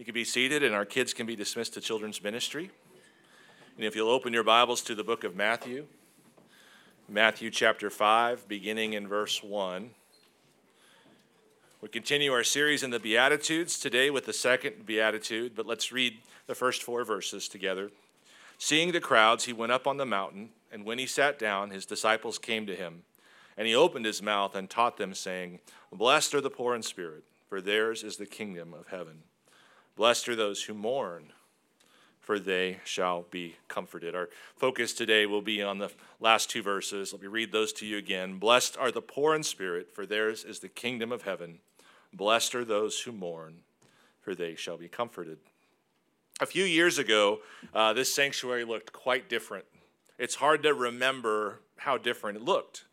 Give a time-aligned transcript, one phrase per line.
[0.00, 2.70] You can be seated, and our kids can be dismissed to children's ministry.
[3.76, 5.84] And if you'll open your Bibles to the book of Matthew,
[7.06, 9.90] Matthew chapter 5, beginning in verse 1.
[11.82, 16.16] We continue our series in the Beatitudes today with the second Beatitude, but let's read
[16.46, 17.90] the first four verses together.
[18.56, 21.84] Seeing the crowds, he went up on the mountain, and when he sat down, his
[21.84, 23.02] disciples came to him.
[23.54, 25.58] And he opened his mouth and taught them, saying,
[25.92, 29.24] Blessed are the poor in spirit, for theirs is the kingdom of heaven.
[30.00, 31.34] Blessed are those who mourn,
[32.20, 34.14] for they shall be comforted.
[34.14, 37.12] Our focus today will be on the last two verses.
[37.12, 38.38] Let me read those to you again.
[38.38, 41.58] Blessed are the poor in spirit, for theirs is the kingdom of heaven.
[42.14, 43.56] Blessed are those who mourn,
[44.22, 45.36] for they shall be comforted.
[46.40, 47.40] A few years ago,
[47.74, 49.66] uh, this sanctuary looked quite different.
[50.18, 52.84] It's hard to remember how different it looked,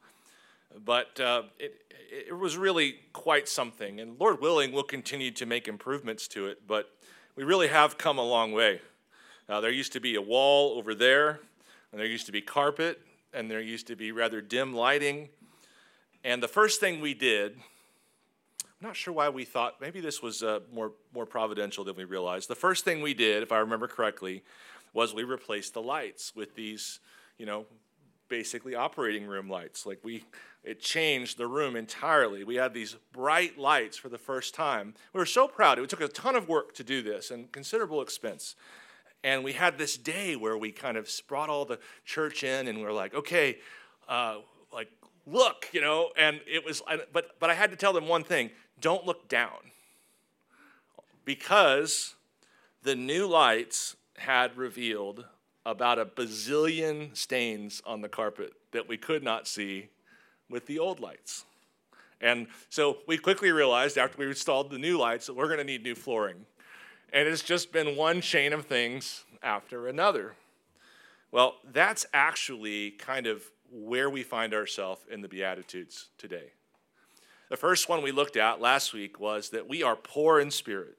[0.84, 1.74] but uh, it,
[2.28, 4.02] it was really quite something.
[4.02, 6.90] And Lord willing, we'll continue to make improvements to it, but
[7.38, 8.82] we really have come a long way.
[9.48, 11.40] Uh, there used to be a wall over there,
[11.92, 13.00] and there used to be carpet,
[13.32, 15.30] and there used to be rather dim lighting.
[16.24, 17.56] And the first thing we did,
[18.64, 22.06] I'm not sure why we thought maybe this was uh, more, more providential than we
[22.06, 22.50] realized.
[22.50, 24.44] The first thing we did, if I remember correctly,
[24.94, 27.00] was we replaced the lights with these,
[27.38, 27.68] you know,
[28.30, 29.86] basically operating room lights.
[29.86, 30.24] Like we,
[30.68, 32.44] it changed the room entirely.
[32.44, 34.96] We had these bright lights for the first time.
[35.14, 35.80] We were so proud.
[35.80, 38.58] It took a ton of work to do this and considerable expense.
[39.24, 42.80] And we had this day where we kind of brought all the church in and
[42.80, 43.60] we are like, okay,
[44.10, 44.40] uh,
[44.74, 44.90] like,
[45.26, 46.82] look, you know, and it was,
[47.14, 48.50] but, but I had to tell them one thing
[48.82, 49.72] don't look down.
[51.24, 52.16] Because
[52.84, 55.26] the new lights had revealed
[55.66, 59.88] about a bazillion stains on the carpet that we could not see
[60.50, 61.46] with the old lights.
[62.20, 65.64] And so we quickly realized after we installed the new lights that we're going to
[65.64, 66.46] need new flooring.
[67.14, 70.36] And it's just been one chain of things after another.
[71.32, 76.52] Well, that's actually kind of where we find ourselves in the Beatitudes today.
[77.50, 80.98] The first one we looked at last week was that we are poor in spirit.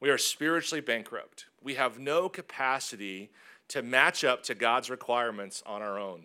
[0.00, 1.46] We are spiritually bankrupt.
[1.62, 3.30] We have no capacity
[3.68, 6.24] to match up to God's requirements on our own.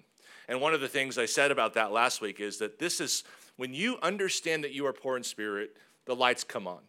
[0.51, 3.23] And one of the things I said about that last week is that this is
[3.55, 6.81] when you understand that you are poor in spirit, the lights come on.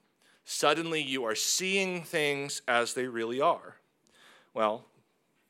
[0.45, 3.77] Suddenly you are seeing things as they really are.
[4.53, 4.87] Well,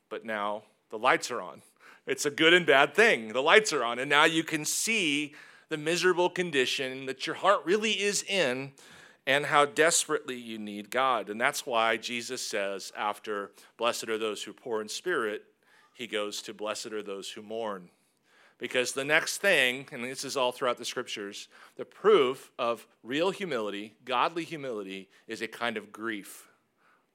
[0.09, 1.63] but now the lights are on.
[2.05, 3.33] It's a good and bad thing.
[3.33, 5.33] The lights are on, and now you can see
[5.69, 8.73] the miserable condition that your heart really is in
[9.25, 11.31] and how desperately you need God.
[11.31, 15.45] And that's why Jesus says, after blessed are those who are poor in spirit,
[15.95, 17.89] he goes to blessed are those who mourn.
[18.57, 23.31] Because the next thing, and this is all throughout the scriptures, the proof of real
[23.31, 26.47] humility, godly humility, is a kind of grief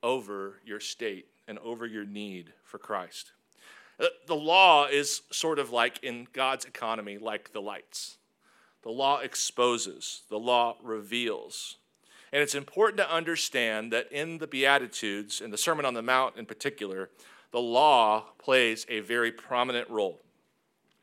[0.03, 3.33] over your state and over your need for Christ.
[4.01, 8.19] Uh, the law is sort of like in God's economy, like the lights.
[8.83, 11.77] The law exposes, the law reveals.
[12.33, 16.37] And it's important to understand that in the Beatitudes, in the Sermon on the Mount
[16.37, 17.11] in particular,
[17.51, 20.21] the law plays a very prominent role.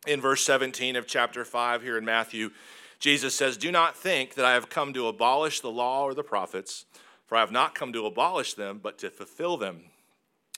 [0.05, 2.51] In verse 17 of chapter 5 here in Matthew,
[2.99, 6.23] Jesus says, Do not think that I have come to abolish the law or the
[6.23, 6.85] prophets,
[7.25, 9.85] for I have not come to abolish them, but to fulfill them.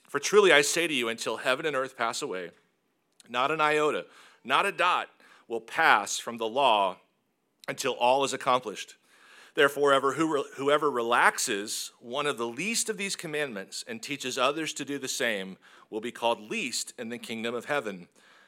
[0.10, 2.52] For truly I say to you, until heaven and earth pass away,
[3.30, 4.06] not an iota,
[4.44, 5.08] not a dot
[5.48, 6.98] will pass from the law
[7.70, 8.96] until all is accomplished.
[9.56, 15.00] Therefore, whoever relaxes one of the least of these commandments and teaches others to do
[15.00, 15.58] the same
[15.90, 18.08] will be called least in the kingdom of heaven.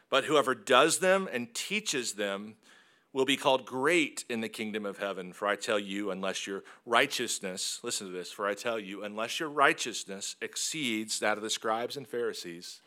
[0.10, 2.56] But whoever does them and teaches them
[3.12, 5.34] will be called great in the kingdom of heaven.
[5.34, 9.40] For I tell you, unless your righteousness, listen to this, for I tell you, unless
[9.40, 12.82] your righteousness exceeds that of the scribes and Pharisees,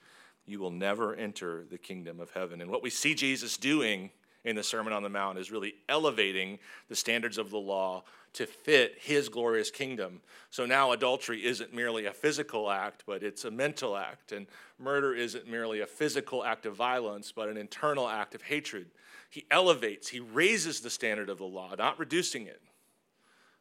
[0.47, 2.61] you will never enter the kingdom of heaven.
[2.61, 4.11] And what we see Jesus doing
[4.45, 6.59] in the Sermon on the Mount is really elevating
[6.89, 8.03] the standards of the law
[8.35, 10.21] to fit his glorious kingdom.
[10.51, 14.33] So now adultery isn't merely a physical act, but it's a mental act.
[14.33, 14.47] And
[14.79, 18.87] murder isn't merely a physical act of violence, but an internal act of hatred.
[19.29, 22.61] He elevates, he raises the standard of the law, not reducing it.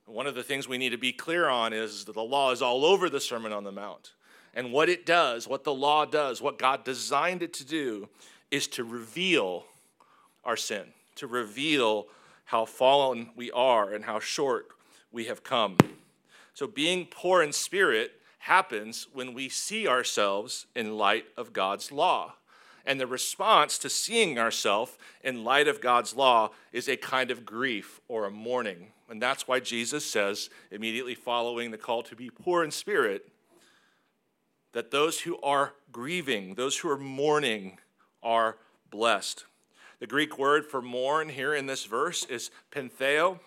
[0.05, 2.61] One of the things we need to be clear on is that the law is
[2.61, 4.13] all over the Sermon on the Mount.
[4.53, 8.09] And what it does, what the law does, what God designed it to do,
[8.49, 9.65] is to reveal
[10.43, 10.85] our sin,
[11.15, 12.07] to reveal
[12.45, 14.67] how fallen we are and how short
[15.11, 15.77] we have come.
[16.53, 22.33] So, being poor in spirit happens when we see ourselves in light of God's law.
[22.85, 27.45] And the response to seeing ourselves in light of God's law is a kind of
[27.45, 28.87] grief or a mourning.
[29.09, 33.27] And that's why Jesus says, immediately following the call to be poor in spirit,
[34.73, 37.77] that those who are grieving, those who are mourning,
[38.23, 38.57] are
[38.89, 39.45] blessed.
[40.01, 43.39] The Greek word for mourn here in this verse is pentheo,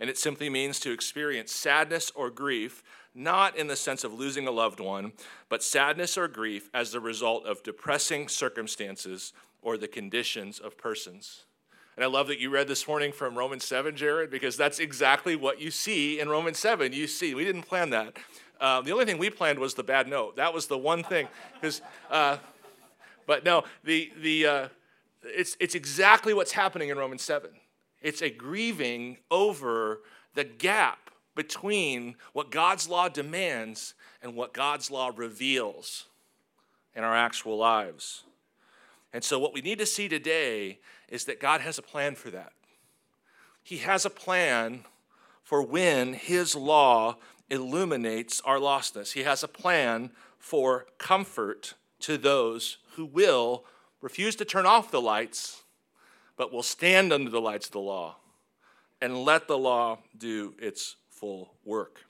[0.00, 2.82] and it simply means to experience sadness or grief,
[3.14, 5.12] not in the sense of losing a loved one,
[5.48, 11.44] but sadness or grief as the result of depressing circumstances or the conditions of persons.
[11.94, 15.36] And I love that you read this morning from Romans 7, Jared, because that's exactly
[15.36, 16.92] what you see in Romans 7.
[16.92, 18.16] You see, we didn't plan that.
[18.60, 20.34] Uh, the only thing we planned was the bad note.
[20.34, 21.28] That was the one thing.
[21.54, 22.38] Because, uh,
[23.28, 24.68] but no, the, the, uh,
[25.22, 27.50] it's, it's exactly what's happening in Romans 7.
[28.02, 30.00] It's a grieving over
[30.34, 36.06] the gap between what God's law demands and what God's law reveals
[36.94, 38.24] in our actual lives.
[39.12, 40.78] And so, what we need to see today
[41.08, 42.52] is that God has a plan for that.
[43.62, 44.84] He has a plan
[45.42, 47.16] for when His law
[47.48, 49.12] illuminates our lostness.
[49.12, 53.64] He has a plan for comfort to those who will
[54.00, 55.62] refuse to turn off the lights
[56.36, 58.16] but will stand under the lights of the law
[59.02, 62.04] and let the law do its full work.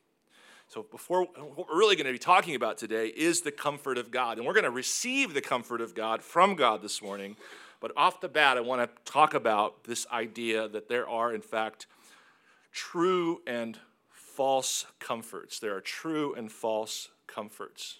[0.68, 4.12] So, before what we're really going to be talking about today is the comfort of
[4.12, 4.38] God.
[4.38, 7.34] And we're going to receive the comfort of God from God this morning.
[7.80, 11.40] But off the bat, I want to talk about this idea that there are, in
[11.40, 11.88] fact,
[12.70, 13.76] true and
[14.12, 15.58] false comforts.
[15.58, 17.98] There are true and false comforts.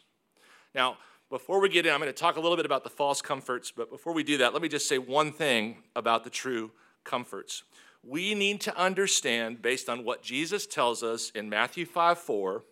[0.77, 0.99] Now,
[1.31, 3.71] before we get in, I'm going to talk a little bit about the false comforts,
[3.71, 6.73] but before we do that, let me just say one thing about the true
[7.05, 7.63] comforts.
[8.03, 12.65] We need to understand, based on what Jesus tells us in Matthew 5 4,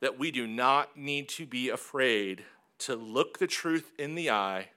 [0.00, 2.44] that we do not need to be afraid
[2.78, 4.70] to look the truth in the eye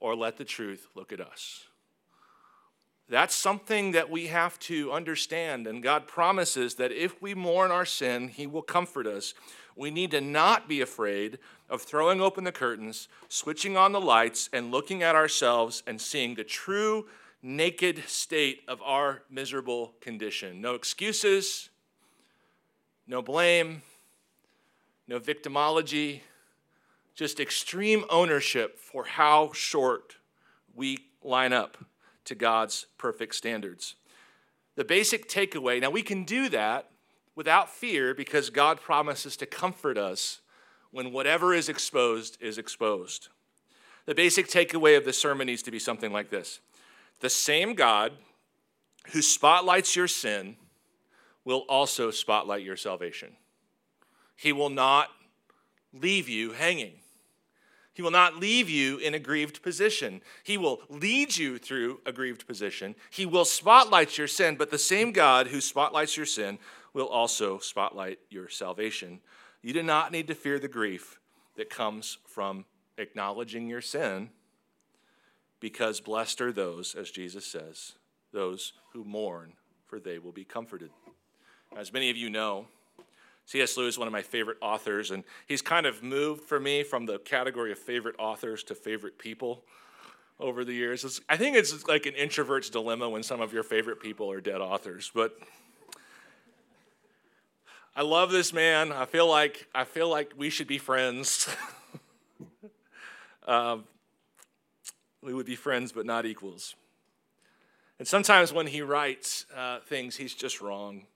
[0.00, 1.66] or let the truth look at us.
[3.08, 7.84] That's something that we have to understand, and God promises that if we mourn our
[7.84, 9.34] sin, He will comfort us.
[9.76, 14.48] We need to not be afraid of throwing open the curtains, switching on the lights,
[14.52, 17.06] and looking at ourselves and seeing the true
[17.42, 20.60] naked state of our miserable condition.
[20.60, 21.70] No excuses,
[23.06, 23.82] no blame,
[25.06, 26.20] no victimology,
[27.14, 30.16] just extreme ownership for how short
[30.74, 31.78] we line up
[32.24, 33.94] to God's perfect standards.
[34.74, 36.90] The basic takeaway now, we can do that
[37.34, 40.40] without fear because God promises to comfort us
[40.90, 43.28] when whatever is exposed is exposed.
[44.06, 46.60] The basic takeaway of the sermon needs to be something like this
[47.20, 48.12] The same God
[49.12, 50.56] who spotlights your sin
[51.44, 53.36] will also spotlight your salvation.
[54.36, 55.08] He will not
[55.92, 56.94] leave you hanging.
[57.94, 60.20] He will not leave you in a grieved position.
[60.44, 62.94] He will lead you through a grieved position.
[63.08, 66.58] He will spotlight your sin, but the same God who spotlights your sin
[66.92, 69.20] will also spotlight your salvation.
[69.66, 71.18] You do not need to fear the grief
[71.56, 72.66] that comes from
[72.98, 74.30] acknowledging your sin,
[75.58, 77.94] because blessed are those, as Jesus says,
[78.32, 79.54] those who mourn,
[79.88, 80.90] for they will be comforted.
[81.76, 82.66] As many of you know,
[83.46, 83.76] C.S.
[83.76, 87.04] Lewis is one of my favorite authors, and he's kind of moved for me from
[87.04, 89.64] the category of favorite authors to favorite people
[90.38, 91.02] over the years.
[91.02, 94.40] It's, I think it's like an introvert's dilemma when some of your favorite people are
[94.40, 95.36] dead authors, but
[97.98, 98.92] I love this man.
[98.92, 101.48] I feel like I feel like we should be friends.
[103.48, 103.84] um,
[105.22, 106.74] we would be friends, but not equals.
[107.98, 111.06] And sometimes when he writes uh, things, he's just wrong.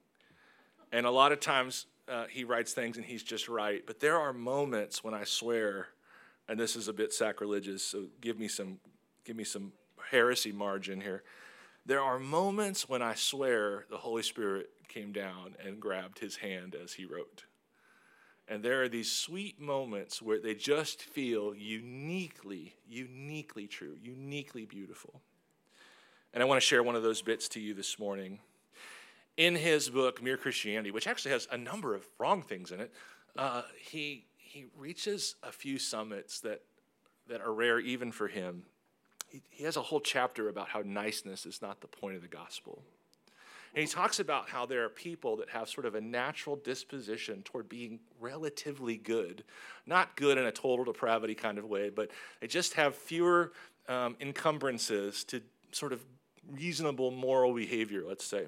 [0.90, 3.82] And a lot of times uh, he writes things and he's just right.
[3.86, 5.88] But there are moments when I swear,
[6.48, 8.78] and this is a bit sacrilegious, so give me some,
[9.26, 9.72] give me some
[10.10, 11.24] heresy margin here.
[11.90, 16.76] There are moments when I swear the Holy Spirit came down and grabbed his hand
[16.80, 17.46] as he wrote.
[18.46, 25.20] And there are these sweet moments where they just feel uniquely, uniquely true, uniquely beautiful.
[26.32, 28.38] And I want to share one of those bits to you this morning.
[29.36, 32.92] In his book, Mere Christianity, which actually has a number of wrong things in it,
[33.36, 36.62] uh, he, he reaches a few summits that,
[37.26, 38.62] that are rare even for him.
[39.30, 42.82] He, has a whole chapter about how niceness is not the point of the gospel.
[43.74, 47.42] And he talks about how there are people that have sort of a natural disposition
[47.42, 49.44] toward being relatively good.
[49.86, 52.10] Not good in a total depravity kind of way, but
[52.40, 53.52] they just have fewer
[53.88, 56.04] um, encumbrances to sort of
[56.50, 58.46] reasonable moral behavior, let's say.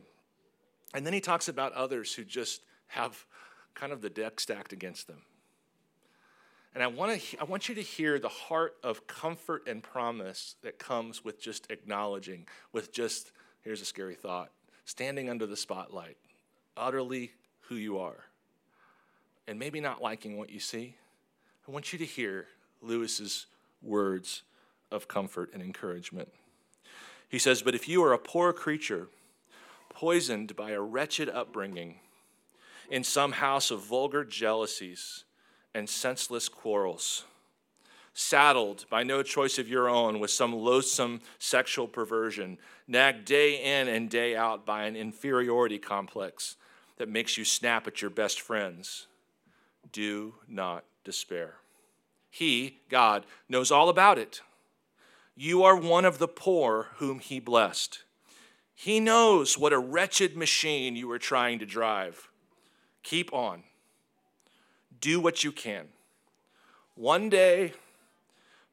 [0.92, 3.24] And then he talks about others who just have
[3.74, 5.22] kind of the deck stacked against them.
[6.74, 10.56] And I want, to, I want you to hear the heart of comfort and promise
[10.62, 14.50] that comes with just acknowledging, with just, here's a scary thought,
[14.86, 16.16] standing under the spotlight,
[16.76, 18.24] utterly who you are,
[19.46, 20.96] and maybe not liking what you see,
[21.68, 22.46] I want you to hear
[22.80, 23.46] Lewis's
[23.82, 24.42] words
[24.90, 26.28] of comfort and encouragement.
[27.28, 29.08] He says, But if you are a poor creature,
[29.90, 31.96] poisoned by a wretched upbringing,
[32.90, 35.24] in some house of vulgar jealousies
[35.74, 37.24] and senseless quarrels,
[38.14, 43.88] saddled by no choice of your own with some loathsome sexual perversion, nagged day in
[43.88, 46.56] and day out by an inferiority complex
[46.98, 49.06] that makes you snap at your best friends,
[49.92, 51.54] do not despair.
[52.30, 54.40] He, God, knows all about it.
[55.34, 58.04] You are one of the poor whom He blessed.
[58.74, 62.28] He knows what a wretched machine you are trying to drive.
[63.02, 63.64] Keep on.
[65.02, 65.88] Do what you can.
[66.94, 67.72] One day,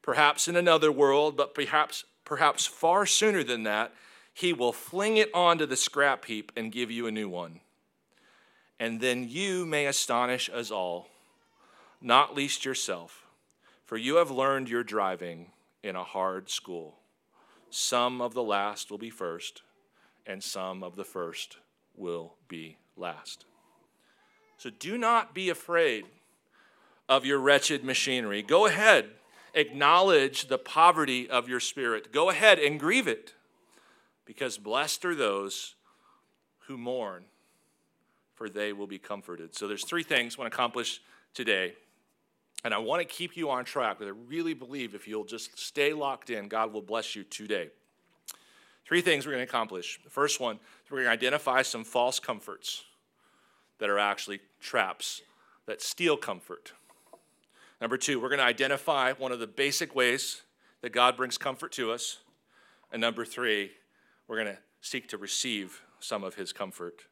[0.00, 3.92] perhaps in another world, but perhaps, perhaps far sooner than that,
[4.32, 7.58] he will fling it onto the scrap heap and give you a new one.
[8.78, 11.08] And then you may astonish us all,
[12.00, 13.26] not least yourself,
[13.84, 15.50] for you have learned your driving
[15.82, 16.94] in a hard school.
[17.70, 19.62] Some of the last will be first,
[20.26, 21.56] and some of the first
[21.96, 23.46] will be last.
[24.58, 26.04] So do not be afraid
[27.10, 28.40] of your wretched machinery.
[28.40, 29.10] Go ahead,
[29.52, 32.12] acknowledge the poverty of your spirit.
[32.12, 33.34] Go ahead and grieve it,
[34.24, 35.74] because blessed are those
[36.68, 37.24] who mourn,
[38.36, 39.56] for they will be comforted.
[39.56, 41.02] So there's three things I want to accomplish
[41.34, 41.74] today.
[42.62, 45.58] And I want to keep you on track, but I really believe if you'll just
[45.58, 47.70] stay locked in, God will bless you today.
[48.86, 49.98] Three things we're going to accomplish.
[50.04, 52.84] The first one, we're going to identify some false comforts
[53.78, 55.22] that are actually traps
[55.66, 56.72] that steal comfort.
[57.80, 60.42] Number two, we're going to identify one of the basic ways
[60.82, 62.18] that God brings comfort to us.
[62.92, 63.70] And number three,
[64.28, 67.02] we're going to seek to receive some of his comfort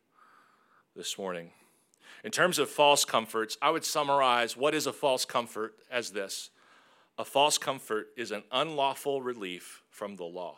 [0.94, 1.52] this morning.
[2.24, 6.50] In terms of false comforts, I would summarize what is a false comfort as this
[7.16, 10.56] a false comfort is an unlawful relief from the law.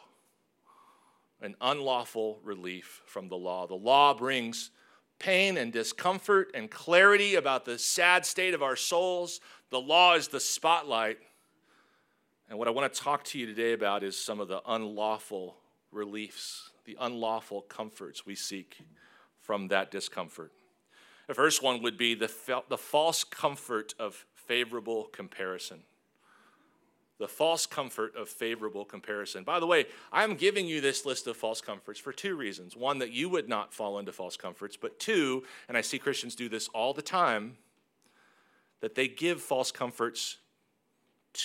[1.41, 3.67] An unlawful relief from the law.
[3.67, 4.71] The law brings
[5.21, 9.41] pain and discomfort and clarity about the sad state of our souls.
[9.71, 11.19] The law is the spotlight.
[12.49, 15.57] And what I want to talk to you today about is some of the unlawful
[15.93, 18.79] reliefs, the unlawful comforts we seek
[19.41, 20.51] from that discomfort.
[21.29, 22.31] The first one would be the,
[22.69, 25.85] the false comfort of favorable comparison.
[27.21, 29.45] The false comfort of favorable comparison.
[29.45, 32.75] By the way, I'm giving you this list of false comforts for two reasons.
[32.75, 36.35] One, that you would not fall into false comforts, but two, and I see Christians
[36.35, 37.59] do this all the time,
[38.81, 40.39] that they give false comforts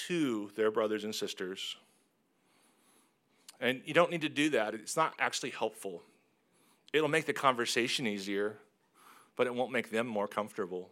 [0.08, 1.76] to their brothers and sisters.
[3.60, 6.04] And you don't need to do that, it's not actually helpful.
[6.94, 8.60] It'll make the conversation easier,
[9.36, 10.90] but it won't make them more comfortable.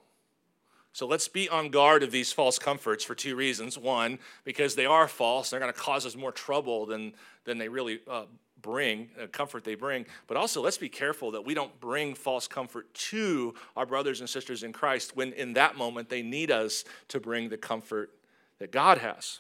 [0.94, 3.78] So let's be on guard of these false comforts for two reasons.
[3.78, 7.14] One, because they are false, they're going to cause us more trouble than,
[7.46, 8.26] than they really uh,
[8.62, 10.06] bring, uh, comfort they bring.
[10.28, 14.30] But also, let's be careful that we don't bring false comfort to our brothers and
[14.30, 18.12] sisters in Christ when in that moment they need us to bring the comfort
[18.60, 19.40] that God has.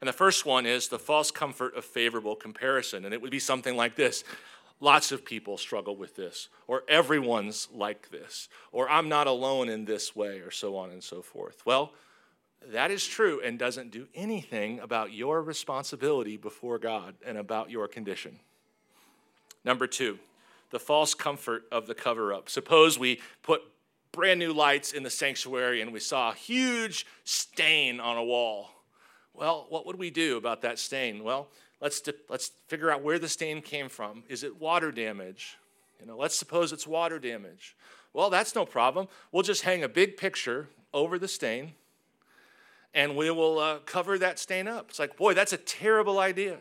[0.00, 3.04] And the first one is the false comfort of favorable comparison.
[3.04, 4.24] And it would be something like this
[4.84, 9.86] Lots of people struggle with this, or everyone's like this, or I'm not alone in
[9.86, 11.64] this way, or so on and so forth.
[11.64, 11.94] Well,
[12.66, 17.88] that is true and doesn't do anything about your responsibility before God and about your
[17.88, 18.38] condition.
[19.64, 20.18] Number two,
[20.68, 22.50] the false comfort of the cover up.
[22.50, 23.62] Suppose we put
[24.12, 28.68] brand new lights in the sanctuary and we saw a huge stain on a wall.
[29.32, 31.24] Well, what would we do about that stain?
[31.24, 31.48] Well,
[31.84, 34.24] let's, let's figure out where the stain came from.
[34.28, 35.58] Is it water damage?
[36.00, 37.76] You know, let's suppose it's water damage.
[38.14, 39.06] Well, that's no problem.
[39.30, 41.74] We'll just hang a big picture over the stain
[42.94, 44.86] and we will uh, cover that stain up.
[44.88, 46.58] It's like, boy, that's a terrible idea.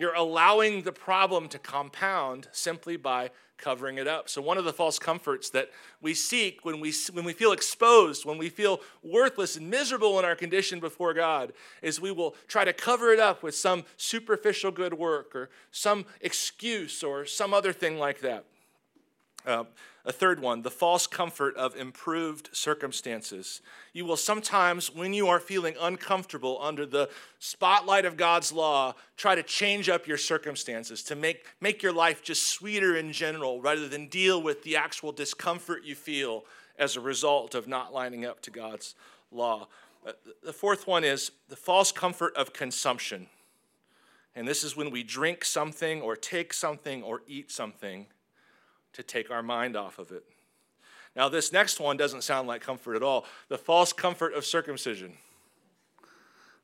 [0.00, 4.30] You're allowing the problem to compound simply by covering it up.
[4.30, 5.68] So, one of the false comforts that
[6.00, 10.24] we seek when we, when we feel exposed, when we feel worthless and miserable in
[10.24, 11.52] our condition before God,
[11.82, 16.06] is we will try to cover it up with some superficial good work or some
[16.22, 18.46] excuse or some other thing like that.
[19.46, 19.64] Uh,
[20.04, 23.60] a third one, the false comfort of improved circumstances.
[23.92, 29.34] You will sometimes, when you are feeling uncomfortable under the spotlight of God's law, try
[29.34, 33.88] to change up your circumstances to make, make your life just sweeter in general rather
[33.88, 36.44] than deal with the actual discomfort you feel
[36.78, 38.94] as a result of not lining up to God's
[39.30, 39.68] law.
[40.06, 43.26] Uh, the fourth one is the false comfort of consumption.
[44.34, 48.06] And this is when we drink something or take something or eat something
[48.92, 50.24] to take our mind off of it.
[51.16, 55.12] Now, this next one doesn't sound like comfort at all the false comfort of circumcision.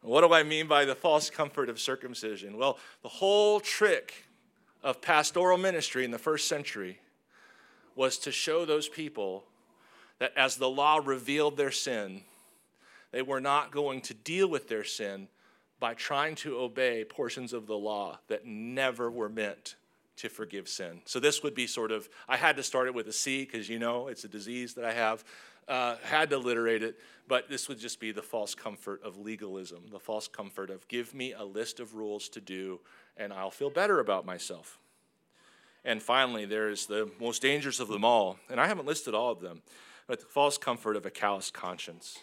[0.02, 2.56] What do I mean by the false comfort of circumcision?
[2.56, 4.26] Well, the whole trick
[4.82, 7.00] of pastoral ministry in the first century
[7.96, 9.44] was to show those people
[10.18, 12.22] that as the law revealed their sin,
[13.10, 15.28] they were not going to deal with their sin
[15.80, 19.74] by trying to obey portions of the law that never were meant
[20.16, 21.00] to forgive sin.
[21.04, 23.68] So this would be sort of, I had to start it with a C because
[23.68, 25.24] you know it's a disease that I have.
[25.68, 26.96] Uh, had to alliterate it,
[27.26, 31.12] but this would just be the false comfort of legalism, the false comfort of give
[31.12, 32.78] me a list of rules to do
[33.16, 34.78] and I'll feel better about myself.
[35.84, 39.40] And finally, there's the most dangerous of them all, and I haven't listed all of
[39.40, 39.62] them,
[40.06, 42.18] but the false comfort of a callous conscience.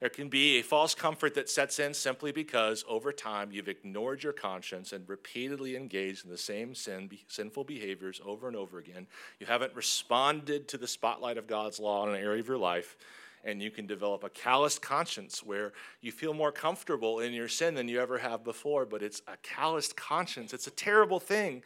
[0.00, 4.22] There can be a false comfort that sets in simply because over time you've ignored
[4.22, 9.06] your conscience and repeatedly engaged in the same sin, sinful behaviors over and over again.
[9.40, 12.98] You haven't responded to the spotlight of God's law in an area of your life,
[13.42, 15.72] and you can develop a calloused conscience where
[16.02, 19.38] you feel more comfortable in your sin than you ever have before, but it's a
[19.42, 20.52] calloused conscience.
[20.52, 21.62] It's a terrible thing.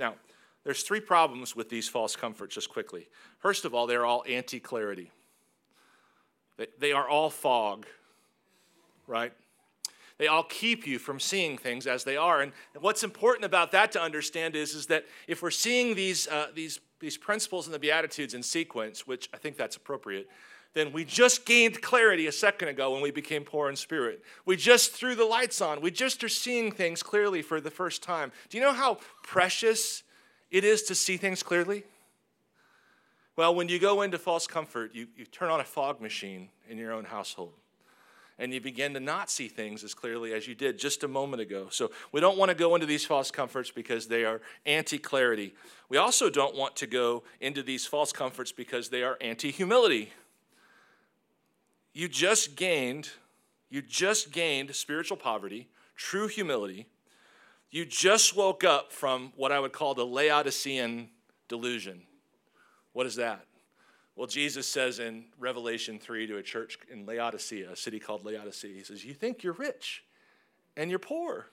[0.00, 0.16] Now,
[0.64, 3.08] there's three problems with these false comforts, just quickly.
[3.38, 5.12] First of all, they're all anti clarity.
[6.78, 7.86] They are all fog,
[9.06, 9.32] right?
[10.18, 12.40] They all keep you from seeing things as they are.
[12.40, 16.46] And what's important about that to understand is, is that if we're seeing these, uh,
[16.54, 20.28] these, these principles and the Beatitudes in sequence, which I think that's appropriate,
[20.72, 24.22] then we just gained clarity a second ago when we became poor in spirit.
[24.44, 25.80] We just threw the lights on.
[25.80, 28.32] We just are seeing things clearly for the first time.
[28.48, 30.02] Do you know how precious
[30.50, 31.84] it is to see things clearly?
[33.36, 36.78] Well, when you go into false comfort, you, you turn on a fog machine in
[36.78, 37.54] your own household
[38.38, 41.40] and you begin to not see things as clearly as you did just a moment
[41.40, 41.68] ago.
[41.70, 45.54] So we don't want to go into these false comforts because they are anti clarity.
[45.88, 50.12] We also don't want to go into these false comforts because they are anti humility.
[51.92, 53.10] You just gained,
[53.70, 56.86] you just gained spiritual poverty, true humility.
[57.70, 61.08] You just woke up from what I would call the Laodicean
[61.48, 62.02] delusion.
[62.94, 63.44] What is that?
[64.16, 68.74] Well, Jesus says in Revelation 3 to a church in Laodicea, a city called Laodicea,
[68.74, 70.04] He says, You think you're rich
[70.76, 71.48] and you're poor.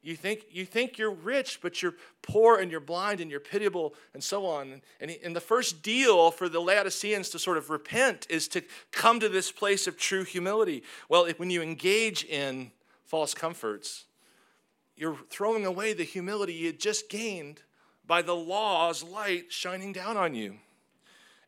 [0.00, 3.94] You think, you think you're rich, but you're poor and you're blind and you're pitiable
[4.14, 4.80] and so on.
[5.00, 9.20] And, and the first deal for the Laodiceans to sort of repent is to come
[9.20, 10.84] to this place of true humility.
[11.08, 12.70] Well, if, when you engage in
[13.04, 14.04] false comforts,
[14.96, 17.62] you're throwing away the humility you just gained
[18.08, 20.56] by the law's light shining down on you.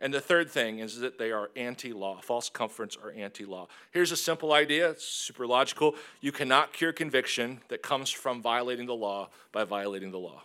[0.00, 2.20] And the third thing is that they are anti law.
[2.22, 3.66] False comforts are anti law.
[3.90, 5.94] Here's a simple idea, it's super logical.
[6.20, 10.42] You cannot cure conviction that comes from violating the law by violating the law.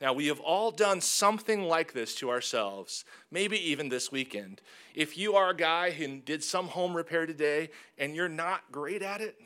[0.00, 4.60] Now, we have all done something like this to ourselves, maybe even this weekend.
[4.94, 9.02] If you are a guy who did some home repair today and you're not great
[9.02, 9.40] at it,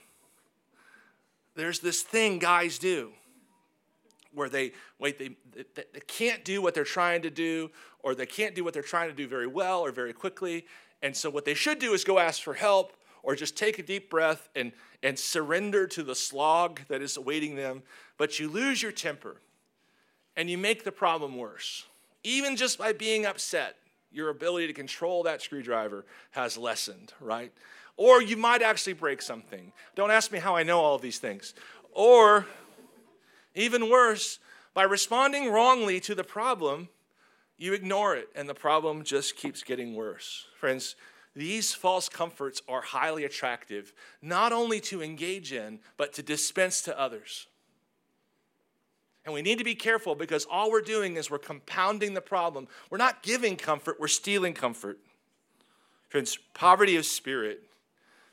[1.55, 3.13] there's this thing guys do
[4.35, 7.71] where they wait they, they, they can't do what they're trying to do
[8.03, 10.67] or they can't do what they're trying to do very well or very quickly.
[11.03, 12.93] And so what they should do is go ask for help
[13.23, 17.57] or just take a deep breath and, and surrender to the slog that is awaiting
[17.57, 17.83] them.
[18.19, 19.37] But you lose your temper
[20.37, 21.87] and you make the problem worse.
[22.25, 23.77] Even just by being upset
[24.11, 27.53] your ability to control that screwdriver has lessened right?
[27.97, 29.73] Or you might actually break something.
[29.95, 31.55] Don't ask me how i know all of these things.
[31.93, 32.47] Or
[33.55, 34.39] even worse,
[34.75, 36.89] by responding wrongly to the problem,
[37.59, 40.47] you ignore it and the problem just keeps getting worse.
[40.59, 40.97] Friends,
[41.35, 46.99] these false comforts are highly attractive, not only to engage in, but to dispense to
[46.99, 47.47] others.
[49.25, 52.67] And we need to be careful because all we're doing is we're compounding the problem.
[52.91, 54.99] We're not giving comfort, we're stealing comfort.
[56.09, 57.63] Friends, poverty of spirit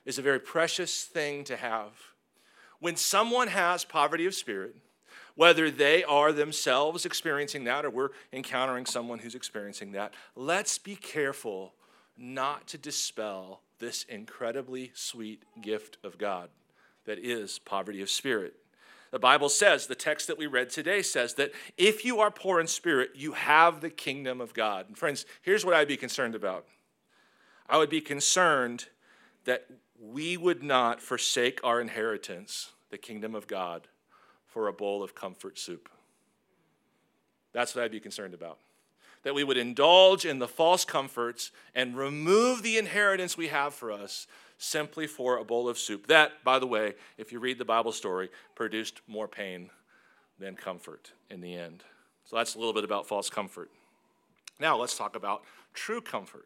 [0.05, 1.91] is a very precious thing to have.
[2.79, 4.75] When someone has poverty of spirit,
[5.39, 10.97] whether they are themselves experiencing that or we're encountering someone who's experiencing that, let's be
[10.97, 11.73] careful
[12.17, 16.49] not to dispel this incredibly sweet gift of God
[17.05, 18.53] that is poverty of spirit.
[19.11, 22.59] The Bible says, the text that we read today says that if you are poor
[22.59, 24.89] in spirit, you have the kingdom of God.
[24.89, 26.65] And friends, here's what I'd be concerned about
[27.69, 28.87] I would be concerned
[29.45, 33.87] that we would not forsake our inheritance, the kingdom of God,
[34.49, 35.89] for a bowl of comfort soup.
[37.53, 38.59] That's what I'd be concerned about.
[39.23, 43.91] That we would indulge in the false comforts and remove the inheritance we have for
[43.91, 46.07] us simply for a bowl of soup.
[46.07, 49.69] That, by the way, if you read the Bible story, produced more pain
[50.37, 51.83] than comfort in the end.
[52.25, 53.69] So that's a little bit about false comfort.
[54.59, 56.45] Now let's talk about true comfort.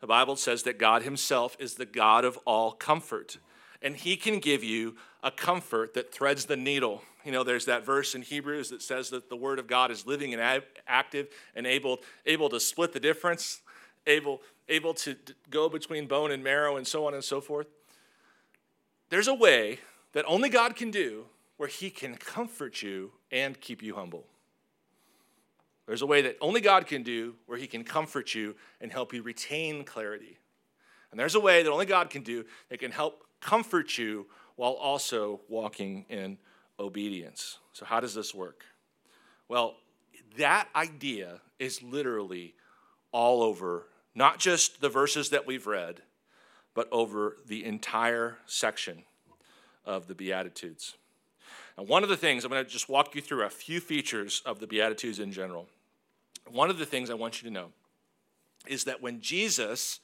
[0.00, 3.38] The Bible says that God Himself is the God of all comfort,
[3.82, 7.02] and He can give you a comfort that threads the needle.
[7.24, 10.06] You know, there's that verse in Hebrews that says that the Word of God is
[10.06, 13.60] living and active and able, able to split the difference,
[14.06, 15.16] able, able to
[15.50, 17.66] go between bone and marrow, and so on and so forth.
[19.10, 19.80] There's a way
[20.12, 24.24] that only God can do where He can comfort you and keep you humble.
[25.86, 29.12] There's a way that only God can do where He can comfort you and help
[29.12, 30.38] you retain clarity.
[31.10, 34.72] And there's a way that only God can do that can help comfort you while
[34.72, 36.38] also walking in
[36.78, 37.58] obedience.
[37.72, 38.64] So, how does this work?
[39.48, 39.76] Well,
[40.36, 42.54] that idea is literally
[43.12, 46.02] all over, not just the verses that we've read,
[46.74, 49.04] but over the entire section
[49.84, 50.96] of the Beatitudes.
[51.76, 54.42] And one of the things, I'm going to just walk you through a few features
[54.44, 55.68] of the Beatitudes in general.
[56.46, 57.68] One of the things I want you to know
[58.66, 60.00] is that when Jesus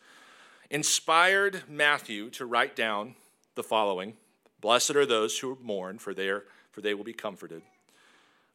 [0.70, 3.16] inspired Matthew to write down
[3.54, 4.14] the following
[4.60, 7.62] Blessed are those who mourn, for they, are, for they will be comforted.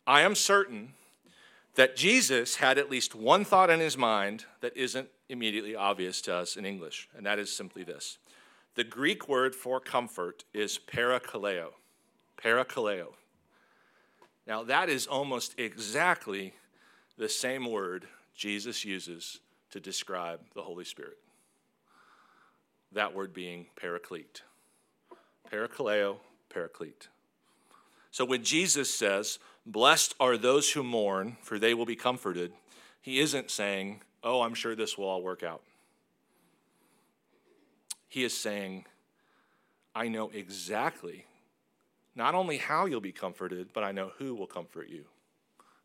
[0.08, 0.94] I am certain
[1.76, 6.34] that Jesus had at least one thought in his mind that isn't immediately obvious to
[6.34, 8.18] us in English, and that is simply this.
[8.74, 11.74] The Greek word for comfort is parakaleo.
[12.44, 13.14] Parakaleo.
[14.48, 16.54] Now, that is almost exactly
[17.18, 21.18] the same word Jesus uses to describe the Holy Spirit.
[22.94, 24.42] That word being paraclete.
[25.52, 26.18] Parakaleo,
[26.50, 27.08] paraclete.
[28.12, 32.54] So when Jesus says, Blessed are those who mourn, for they will be comforted,
[33.02, 35.62] he isn't saying, Oh, I'm sure this will all work out.
[38.08, 38.86] He is saying,
[39.96, 41.26] I know exactly
[42.16, 45.06] not only how you'll be comforted, but I know who will comfort you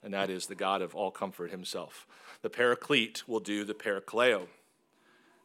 [0.04, 2.06] and that is the God of all comfort himself.
[2.42, 4.46] The paraclete will do the parakaleo.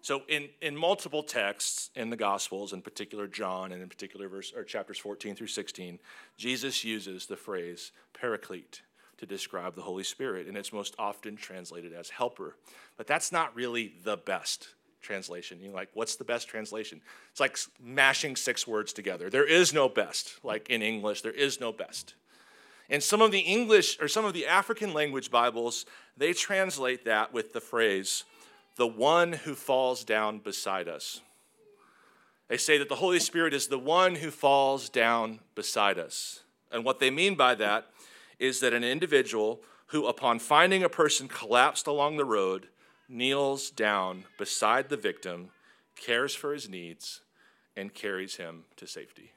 [0.02, 4.54] So in, in multiple texts in the Gospels, in particular John and in particular verse
[4.56, 6.00] or chapters 14 through 16,
[6.38, 8.82] Jesus uses the phrase paraclete
[9.18, 12.56] to describe the Holy Spirit, and it's most often translated as helper.
[12.96, 14.70] But that's not really the best
[15.02, 15.60] translation.
[15.62, 17.02] You're like, what's the best translation?
[17.32, 19.30] It's like mashing six words together.
[19.30, 20.40] There is no best.
[20.44, 22.16] Like in English, there is no best.
[22.90, 25.86] And some of the English or some of the African language Bibles,
[26.18, 28.24] they translate that with the phrase,
[28.80, 31.20] the one who falls down beside us.
[32.48, 36.44] They say that the Holy Spirit is the one who falls down beside us.
[36.72, 37.88] And what they mean by that
[38.40, 42.70] is that an individual who, upon finding a person collapsed along the road,
[43.10, 45.50] kneels down beside the victim,
[45.98, 47.20] cares for his needs,
[47.76, 49.34] and carries him to safety.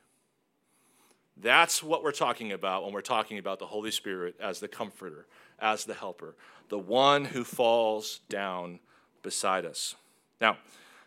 [1.36, 5.26] That's what we're talking about when we're talking about the Holy Spirit as the comforter,
[5.58, 6.36] as the helper,
[6.68, 8.78] the one who falls down
[9.22, 9.94] beside us.
[10.40, 10.58] Now,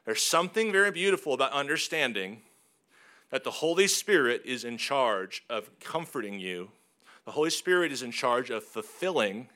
[0.06, 2.42] there's something very beautiful about understanding
[3.32, 6.70] that the Holy Spirit is in charge of comforting you.
[7.26, 9.50] The Holy Spirit is in charge of fulfilling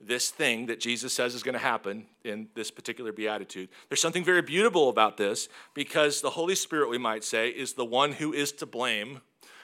[0.00, 3.68] this thing that Jesus says is going to happen in this particular beatitude.
[3.88, 7.84] There's something very beautiful about this because the Holy Spirit, we might say, is the
[7.84, 9.22] one who is to blame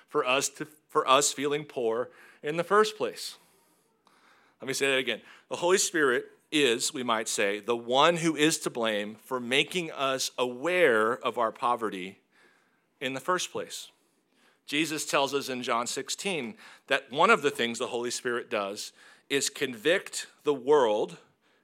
[0.09, 2.11] for us to for us feeling poor
[2.43, 3.37] in the first place.
[4.61, 5.23] Let me say that again.
[5.49, 9.91] The Holy Spirit is, we might say, the one who is to blame for making
[9.91, 12.19] us aware of our poverty
[13.01, 13.91] in the first place.
[14.67, 16.55] Jesus tells us in John 16
[16.87, 18.93] that one of the things the Holy Spirit does
[19.29, 21.17] is convict the world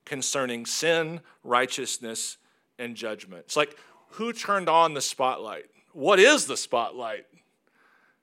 [0.04, 2.38] concerning sin, righteousness,
[2.78, 3.44] and judgment.
[3.44, 3.76] It's like,
[4.12, 5.66] who turned on the spotlight?
[5.92, 7.26] What is the spotlight?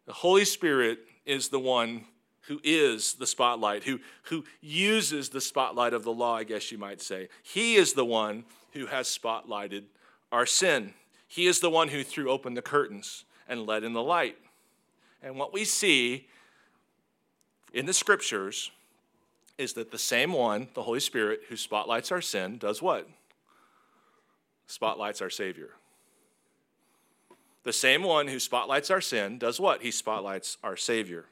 [0.08, 2.06] The Holy Spirit is the one
[2.48, 6.78] who is the spotlight, who, who uses the spotlight of the law, I guess you
[6.78, 7.30] might say.
[7.42, 9.84] He is the one who has spotlighted
[10.32, 10.94] our sin.
[11.28, 14.38] He is the one who threw open the curtains and let in the light.
[15.24, 16.28] And what we see
[17.74, 18.72] in the scriptures
[19.58, 23.08] is that the same one, the Holy Spirit, who spotlights our sin, does what?
[24.68, 25.70] Spotlights our Savior.
[27.64, 29.82] The same one who spotlights our sin does what?
[29.82, 31.26] He spotlights our Savior.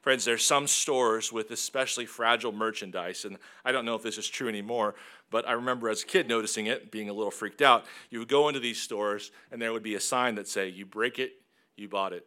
[0.00, 4.28] Friends, there's some stores with especially fragile merchandise, and I don't know if this is
[4.28, 4.94] true anymore,
[5.30, 7.84] but I remember as a kid noticing it, being a little freaked out.
[8.08, 10.86] You would go into these stores, and there would be a sign that say, "You
[10.86, 11.42] break it,
[11.76, 12.26] you bought it."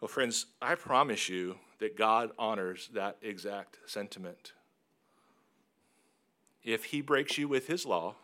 [0.00, 4.52] Well, friends, I promise you that God honors that exact sentiment.
[6.62, 8.14] If He breaks you with His law,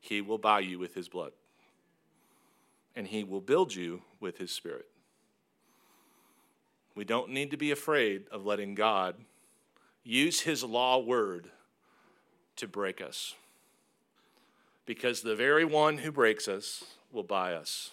[0.00, 1.32] He will buy you with His blood
[3.00, 4.89] and he will build you with his spirit.
[7.00, 9.14] We don't need to be afraid of letting God
[10.04, 11.50] use his law word
[12.56, 13.36] to break us.
[14.84, 17.92] Because the very one who breaks us will buy us,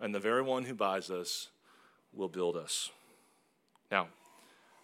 [0.00, 1.50] and the very one who buys us
[2.14, 2.90] will build us.
[3.90, 4.06] Now,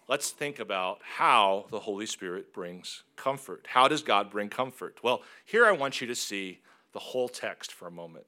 [0.07, 3.65] let's think about how the Holy Spirit brings comfort.
[3.69, 4.99] How does God bring comfort?
[5.01, 6.59] Well, here I want you to see
[6.93, 8.27] the whole text for a moment.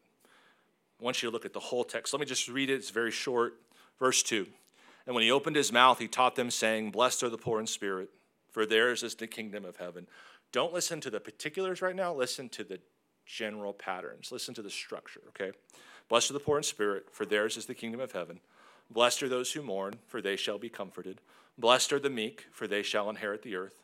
[0.99, 2.13] I want you to look at the whole text.
[2.13, 3.59] Let me just read it, it's very short.
[3.99, 4.47] Verse 2
[5.05, 7.67] And when he opened his mouth, he taught them, saying, Blessed are the poor in
[7.67, 8.09] spirit,
[8.51, 10.07] for theirs is the kingdom of heaven.
[10.51, 12.79] Don't listen to the particulars right now, listen to the
[13.25, 14.31] general patterns.
[14.31, 15.51] Listen to the structure, okay?
[16.09, 18.39] Blessed are the poor in spirit, for theirs is the kingdom of heaven.
[18.89, 21.21] Blessed are those who mourn, for they shall be comforted.
[21.57, 23.75] Blessed are the meek, for they shall inherit the earth.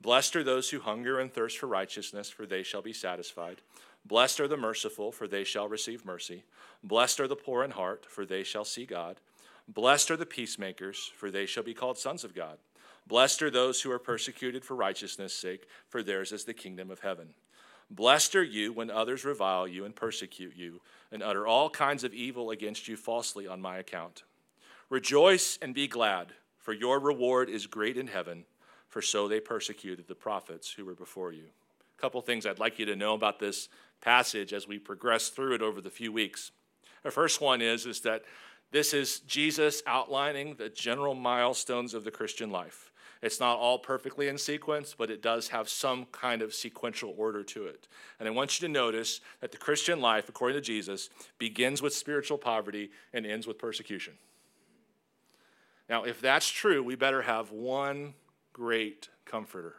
[0.00, 3.60] Blessed are those who hunger and thirst for righteousness, for they shall be satisfied.
[4.04, 6.44] Blessed are the merciful, for they shall receive mercy.
[6.82, 9.20] Blessed are the poor in heart, for they shall see God.
[9.68, 12.58] Blessed are the peacemakers, for they shall be called sons of God.
[13.06, 17.00] Blessed are those who are persecuted for righteousness' sake, for theirs is the kingdom of
[17.00, 17.34] heaven.
[17.90, 20.80] Blessed are you when others revile you and persecute you,
[21.12, 24.24] and utter all kinds of evil against you falsely on my account.
[24.88, 28.44] Rejoice and be glad, for your reward is great in heaven,
[28.88, 31.44] for so they persecuted the prophets who were before you.
[31.96, 33.68] A couple things I'd like you to know about this
[34.00, 36.50] passage as we progress through it over the few weeks.
[37.02, 38.22] The first one is, is that
[38.76, 42.92] this is Jesus outlining the general milestones of the Christian life.
[43.22, 47.42] It's not all perfectly in sequence, but it does have some kind of sequential order
[47.42, 47.88] to it.
[48.20, 51.08] And I want you to notice that the Christian life, according to Jesus,
[51.38, 54.12] begins with spiritual poverty and ends with persecution.
[55.88, 58.12] Now, if that's true, we better have one
[58.52, 59.76] great comforter.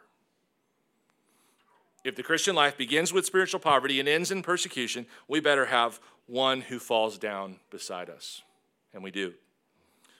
[2.02, 6.00] If the Christian life begins with spiritual poverty and ends in persecution, we better have
[6.26, 8.42] one who falls down beside us.
[8.92, 9.34] And we do.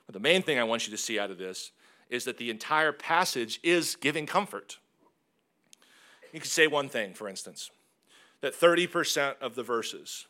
[0.07, 1.72] But the main thing I want you to see out of this
[2.09, 4.78] is that the entire passage is giving comfort.
[6.33, 7.70] You could say one thing, for instance,
[8.40, 10.26] that 30% of the verses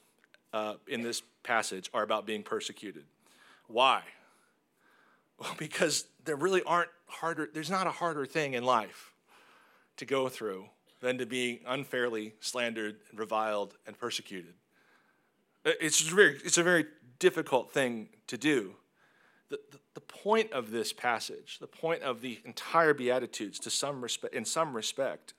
[0.53, 3.05] uh, in this passage are about being persecuted.
[3.67, 4.03] Why?
[5.39, 9.13] Well, because there really aren't harder, there's not a harder thing in life
[9.97, 10.67] to go through
[11.01, 14.55] than to be unfairly slandered, reviled, and persecuted.
[15.65, 16.87] It's, very, it's a very
[17.19, 18.75] difficult thing to do
[19.49, 24.03] the, the, the point of this passage, the point of the entire Beatitudes to some
[24.03, 25.35] respect, in some respect,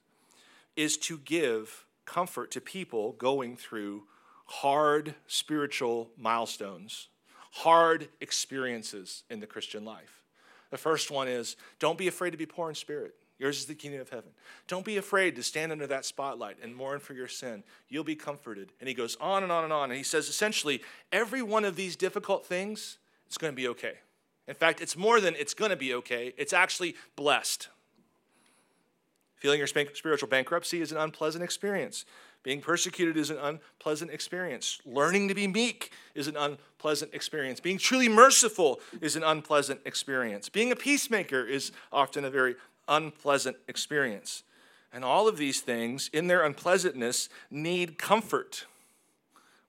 [0.76, 4.04] is to give comfort to people going through
[4.46, 7.08] hard spiritual milestones,
[7.52, 10.24] hard experiences in the Christian life.
[10.72, 13.16] The first one is don't be afraid to be poor in spirit.
[13.40, 14.32] Yours is the kingdom of heaven.
[14.68, 17.64] Don't be afraid to stand under that spotlight and mourn for your sin.
[17.88, 18.74] You'll be comforted.
[18.80, 19.90] And he goes on and on and on.
[19.90, 23.94] And he says essentially, every one of these difficult things it's going to be okay.
[24.48, 27.70] In fact, it's more than it's going to be okay, it's actually blessed.
[29.36, 32.06] Feeling your spiritual bankruptcy is an unpleasant experience.
[32.42, 34.80] Being persecuted is an unpleasant experience.
[34.86, 37.60] Learning to be meek is an unpleasant experience.
[37.60, 40.50] Being truly merciful is an unpleasant experience.
[40.50, 42.56] Being a peacemaker is often a very
[42.90, 44.44] unpleasant experience.
[44.92, 48.66] And all of these things, in their unpleasantness, need comfort.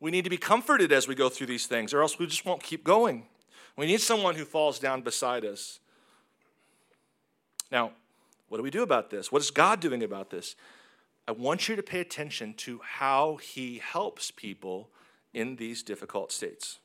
[0.00, 2.46] We need to be comforted as we go through these things, or else we just
[2.46, 3.26] won't keep going.
[3.76, 5.78] We need someone who falls down beside us.
[7.70, 7.92] Now,
[8.48, 9.30] what do we do about this?
[9.30, 10.56] What is God doing about this?
[11.28, 14.88] I want you to pay attention to how He helps people
[15.32, 16.78] in these difficult states.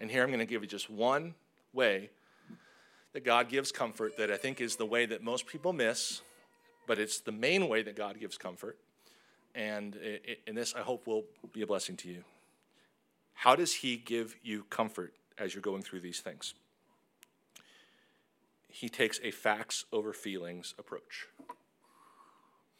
[0.00, 1.34] And here I'm going to give you just one
[1.72, 2.10] way
[3.16, 6.20] that God gives comfort that I think is the way that most people miss,
[6.86, 8.78] but it's the main way that God gives comfort.
[9.54, 9.96] And
[10.46, 12.22] in this, I hope will be a blessing to you.
[13.32, 15.14] How does He give you comfort?
[15.38, 16.54] as you're going through these things.
[18.68, 21.26] He takes a facts over feelings approach.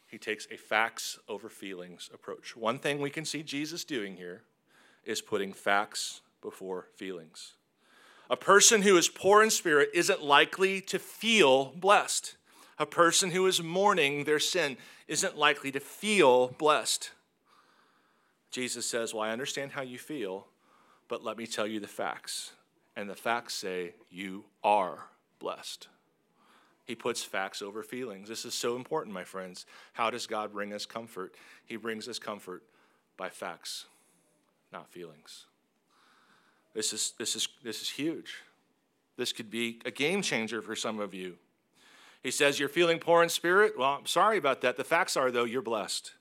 [0.07, 2.57] He takes a facts over feelings approach.
[2.57, 4.43] One thing we can see Jesus doing here
[5.05, 7.55] is putting facts before feelings.
[8.29, 12.37] A person who is poor in spirit isn't likely to feel blessed.
[12.79, 14.77] A person who is mourning their sin
[15.09, 17.11] isn't likely to feel blessed.
[18.51, 20.47] Jesus says, Well, I understand how you feel,
[21.09, 22.53] but let me tell you the facts.
[22.97, 25.07] And the facts say you are
[25.39, 25.89] blessed.
[26.85, 28.29] He puts facts over feelings.
[28.29, 29.67] This is so important, my friends.
[29.93, 31.35] How does God bring us comfort?
[31.67, 32.63] He brings us comfort
[33.17, 33.87] by facts,
[34.73, 35.47] not feelings.
[36.77, 38.35] This is, this is, this is huge.
[39.17, 41.39] This could be a game changer for some of you.
[42.23, 43.79] He says, You're feeling poor in spirit?
[43.79, 44.77] Well, I'm sorry about that.
[44.77, 46.13] The facts are, though, you're blessed.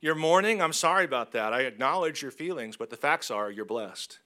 [0.00, 0.62] You're mourning?
[0.62, 1.52] I'm sorry about that.
[1.52, 4.18] I acknowledge your feelings, but the facts are you're blessed.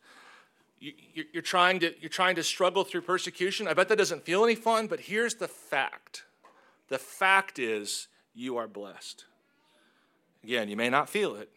[0.79, 3.67] You're trying, to, you're trying to struggle through persecution.
[3.67, 6.23] I bet that doesn't feel any fun, but here's the fact
[6.89, 9.25] The fact is, you are blessed.
[10.45, 11.51] Again, you may not feel it,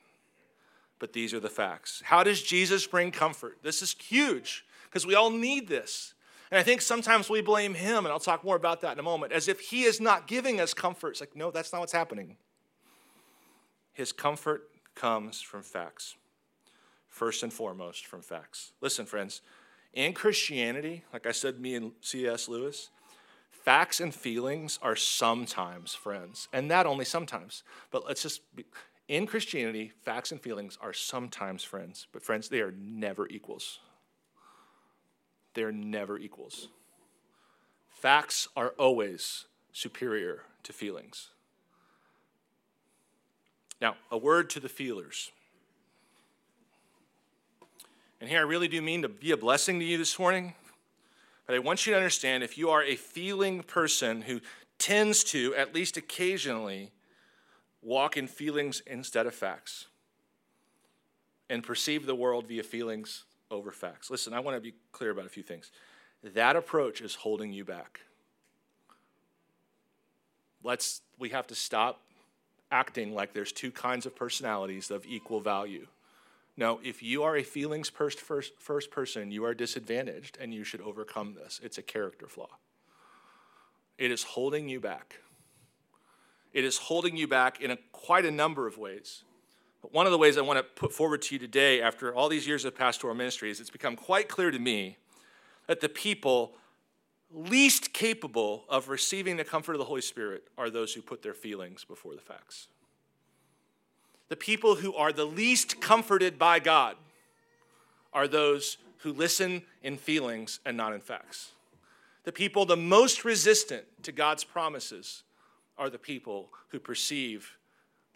[1.00, 2.02] but these are the facts.
[2.06, 3.58] How does Jesus bring comfort?
[3.64, 6.14] This is huge because we all need this.
[6.52, 9.04] And I think sometimes we blame him, and I'll talk more about that in a
[9.04, 11.12] moment, as if he is not giving us comfort.
[11.12, 12.38] It's like, no, that's not what's happening.
[13.94, 16.16] His comfort comes from facts,
[17.08, 18.72] first and foremost, from facts.
[18.82, 19.42] Listen, friends,
[19.94, 22.48] in Christianity, like I said, me and C.S.
[22.48, 22.90] Lewis,
[23.52, 27.64] facts and feelings are sometimes friends, and that only sometimes.
[27.92, 28.66] But let's just be,
[29.10, 33.80] in Christianity, facts and feelings are sometimes friends, but friends, they are never equals.
[35.56, 36.70] They're never equals.
[37.90, 41.30] Facts are always superior to feelings.
[43.82, 45.32] Now, a word to the feelers.
[48.22, 50.54] And here I really do mean to be a blessing to you this morning.
[51.48, 54.40] But I want you to understand if you are a feeling person who
[54.78, 56.92] tends to, at least occasionally,
[57.82, 59.88] walk in feelings instead of facts
[61.50, 64.10] and perceive the world via feelings over facts.
[64.12, 65.72] Listen, I want to be clear about a few things.
[66.24, 68.02] That approach is holding you back.
[70.64, 72.02] Let's we have to stop
[72.72, 75.88] acting like there's two kinds of personalities of equal value.
[76.58, 80.66] No, if you are a feelings first, first, first person, you are disadvantaged and you
[80.66, 81.60] should overcome this.
[81.64, 82.58] It's a character flaw.
[83.98, 85.16] It is holding you back.
[86.54, 89.24] It is holding you back in a, quite a number of ways.
[89.82, 92.28] But one of the ways I want to put forward to you today, after all
[92.28, 94.98] these years of pastoral ministry, is it's become quite clear to me
[95.68, 96.54] that the people
[97.32, 101.34] least capable of receiving the comfort of the Holy Spirit are those who put their
[101.34, 102.68] feelings before the facts
[104.30, 106.96] the people who are the least comforted by God
[108.14, 111.52] are those who listen in feelings and not in facts.
[112.24, 115.24] The people the most resistant to God's promises
[115.80, 117.58] are the people who perceive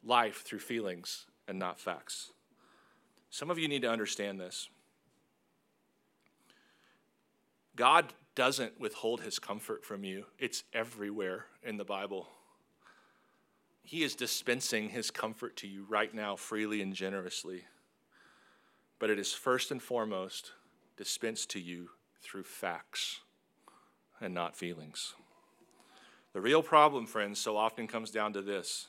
[0.03, 2.31] life through feelings and not facts.
[3.31, 4.69] Some of you need to understand this.
[7.75, 12.27] God doesn't withhold his comfort from you, it's everywhere in the Bible.
[13.83, 17.65] He is dispensing His comfort to you right now, freely and generously.
[18.97, 20.53] But it is first and foremost
[20.95, 21.89] dispensed to you
[22.21, 23.19] through facts
[24.21, 25.13] and not feelings.
[26.33, 28.87] The real problem, friends, so often comes down to this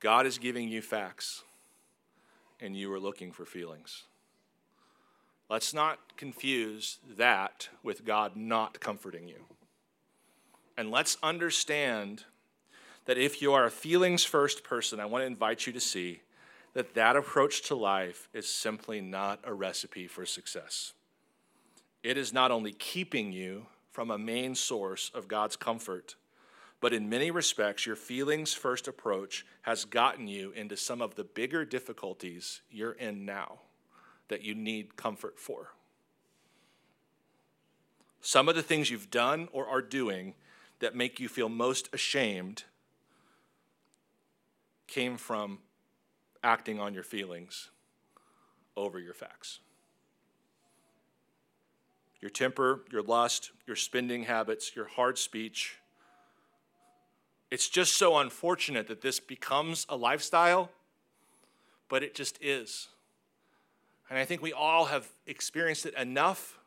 [0.00, 1.44] God is giving you facts,
[2.60, 4.04] and you are looking for feelings.
[5.50, 9.44] Let's not confuse that with God not comforting you.
[10.76, 12.24] And let's understand
[13.04, 16.22] that if you are a feelings first person, I want to invite you to see
[16.72, 20.94] that that approach to life is simply not a recipe for success.
[22.02, 26.16] It is not only keeping you from a main source of God's comfort,
[26.80, 31.22] but in many respects, your feelings first approach has gotten you into some of the
[31.22, 33.60] bigger difficulties you're in now
[34.26, 35.68] that you need comfort for.
[38.20, 40.34] Some of the things you've done or are doing
[40.80, 42.64] that make you feel most ashamed
[44.88, 45.60] came from
[46.42, 47.70] acting on your feelings
[48.76, 49.60] over your facts.
[52.24, 55.76] Your temper, your lust, your spending habits, your hard speech.
[57.50, 60.70] It's just so unfortunate that this becomes a lifestyle,
[61.90, 62.88] but it just is.
[64.08, 66.58] And I think we all have experienced it enough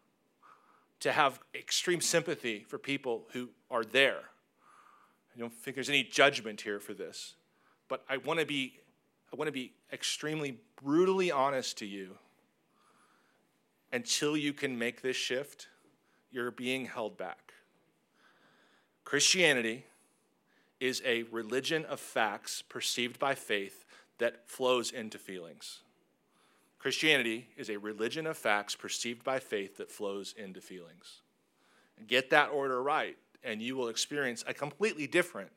[1.00, 4.20] to have extreme sympathy for people who are there.
[5.36, 7.34] I don't think there's any judgment here for this.
[7.88, 8.74] But I want to be
[9.34, 12.20] I want to be extremely brutally honest to you.
[13.92, 15.68] Until you can make this shift,
[16.32, 17.54] you're being held back.
[19.04, 19.86] Christianity
[20.80, 23.86] is a religion of facts perceived by faith
[24.18, 25.82] that flows into feelings.
[26.80, 31.22] Christianity is a religion of facts perceived by faith that flows into feelings.
[32.06, 35.50] Get that order right, and you will experience a completely different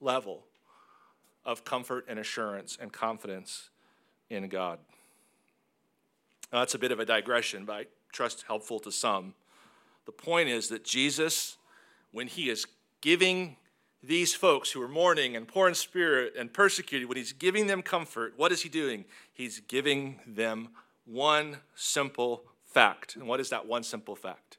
[0.00, 0.44] level
[1.44, 3.70] of comfort and assurance and confidence
[4.30, 4.78] in God.
[6.54, 9.34] Now, that's a bit of a digression, but I trust helpful to some.
[10.06, 11.56] The point is that Jesus,
[12.12, 12.64] when he is
[13.00, 13.56] giving
[14.04, 17.82] these folks who are mourning and poor in spirit and persecuted, when he's giving them
[17.82, 19.04] comfort, what is he doing?
[19.32, 20.68] He's giving them
[21.06, 23.16] one simple fact.
[23.16, 24.58] And what is that one simple fact?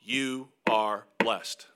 [0.00, 1.66] You are blessed.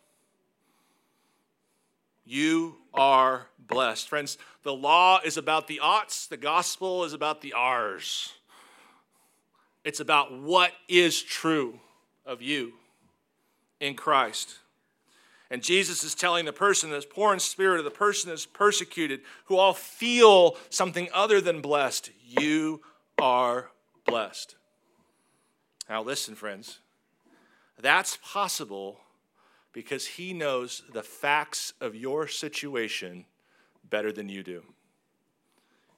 [2.24, 4.08] You are blessed.
[4.08, 8.34] Friends, the law is about the oughts, the gospel is about the ours.
[9.84, 11.78] It's about what is true
[12.24, 12.72] of you
[13.80, 14.56] in Christ.
[15.50, 19.20] And Jesus is telling the person that's poor in spirit or the person that's persecuted,
[19.44, 22.80] who all feel something other than blessed, you
[23.18, 23.70] are
[24.06, 24.56] blessed.
[25.88, 26.80] Now, listen, friends.
[27.78, 29.00] That's possible
[29.72, 33.26] because he knows the facts of your situation
[33.88, 34.62] better than you do.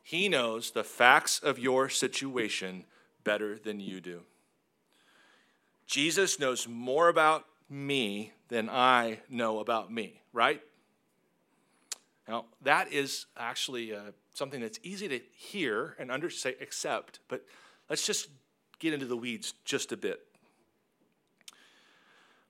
[0.02, 2.84] He knows the facts of your situation
[3.26, 4.20] better than you do.
[5.86, 10.62] Jesus knows more about me than I know about me, right?
[12.28, 17.44] Now, that is actually uh, something that's easy to hear and under, accept, but
[17.90, 18.28] let's just
[18.78, 20.20] get into the weeds just a bit.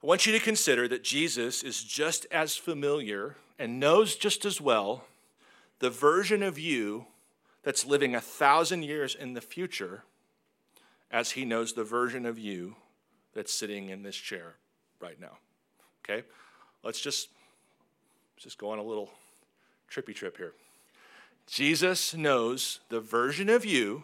[0.03, 4.61] I want you to consider that Jesus is just as familiar and knows just as
[4.61, 5.05] well
[5.79, 7.07] the version of you
[7.63, 10.05] that's living a thousand years in the future
[11.11, 12.77] as he knows the version of you
[13.35, 14.55] that's sitting in this chair
[15.01, 15.39] right now.
[16.05, 16.27] Okay?
[16.83, 17.29] Let's just,
[18.37, 19.11] let's just go on a little
[19.91, 20.53] trippy trip here.
[21.47, 24.03] Jesus knows the version of you,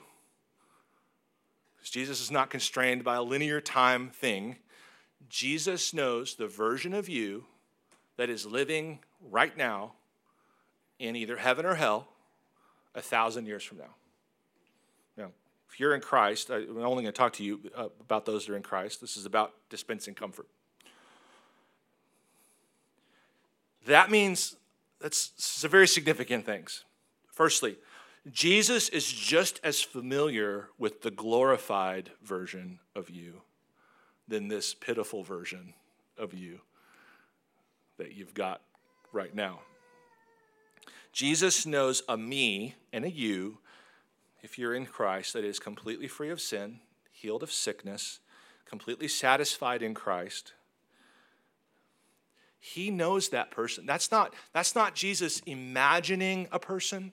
[1.83, 4.57] Jesus is not constrained by a linear time thing.
[5.29, 7.45] Jesus knows the version of you
[8.17, 9.01] that is living
[9.31, 9.93] right now
[10.99, 12.09] in either heaven or hell
[12.95, 13.95] a thousand years from now.
[15.73, 18.53] If you're in Christ, I'm only going to talk to you uh, about those that
[18.53, 19.01] are in Christ.
[19.01, 20.47] This is about dispensing comfort.
[23.87, 24.57] That means
[25.01, 26.85] that's very significant things.
[27.27, 27.77] Firstly,
[28.31, 33.41] Jesus is just as familiar with the glorified version of you
[34.29, 35.73] than this pitiful version
[36.19, 36.61] of you
[37.97, 38.61] that you've got
[39.11, 39.61] right now.
[41.13, 43.59] Jesus knows a me and a you,
[44.43, 46.81] if you're in Christ, that is completely free of sin,
[47.11, 48.21] healed of sickness,
[48.67, 50.53] completely satisfied in Christ.
[52.59, 53.87] He knows that person.
[53.87, 57.13] That's not, that's not Jesus imagining a person.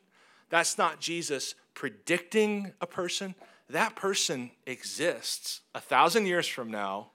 [0.49, 3.35] That's not Jesus predicting a person.
[3.69, 7.11] That person exists a thousand years from now,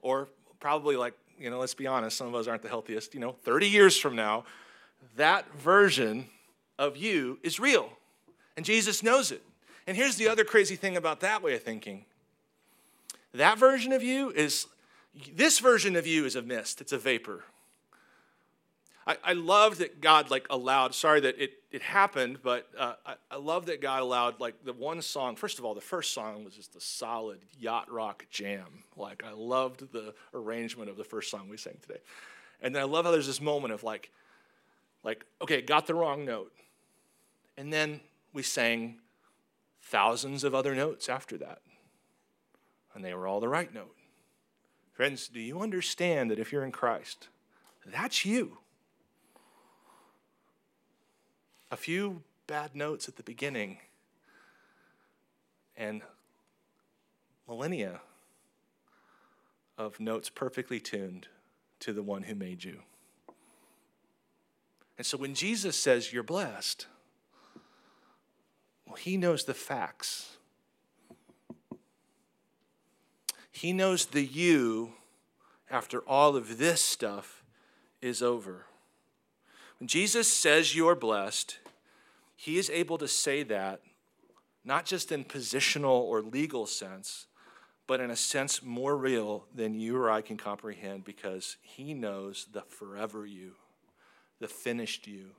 [0.00, 0.28] or
[0.60, 3.32] probably like, you know, let's be honest, some of us aren't the healthiest, you know,
[3.42, 4.44] 30 years from now
[5.16, 6.26] that version
[6.78, 7.90] of you is real.
[8.56, 9.42] And Jesus knows it.
[9.88, 12.04] And here's the other crazy thing about that way of thinking
[13.32, 14.66] that version of you is,
[15.34, 17.44] this version of you is a mist, it's a vapor.
[19.06, 23.14] I, I love that God like allowed, sorry that it, it happened, but uh, I,
[23.30, 26.44] I love that God allowed like the one song, first of all, the first song
[26.44, 28.84] was just a solid yacht rock jam.
[28.94, 32.00] Like I loved the arrangement of the first song we sang today.
[32.60, 34.10] And then I love how there's this moment of like,
[35.02, 36.52] like, okay, got the wrong note.
[37.56, 38.00] And then
[38.34, 38.98] we sang
[39.82, 41.60] thousands of other notes after that.
[42.94, 43.94] And they were all the right note.
[44.92, 47.28] Friends, do you understand that if you're in Christ,
[47.86, 48.58] that's you?
[51.70, 53.78] A few bad notes at the beginning
[55.76, 56.02] and
[57.46, 58.00] millennia
[59.78, 61.28] of notes perfectly tuned
[61.80, 62.80] to the one who made you.
[64.96, 66.88] And so when Jesus says you're blessed,
[68.88, 70.38] well, he knows the facts.
[73.52, 74.94] He knows the you
[75.70, 77.44] after all of this stuff
[78.00, 78.66] is over.
[79.78, 81.58] When Jesus says you're blessed,
[82.34, 83.82] he is able to say that
[84.64, 87.26] not just in positional or legal sense,
[87.86, 92.46] but in a sense more real than you or I can comprehend because he knows
[92.52, 93.54] the forever you
[94.40, 95.30] the finished you,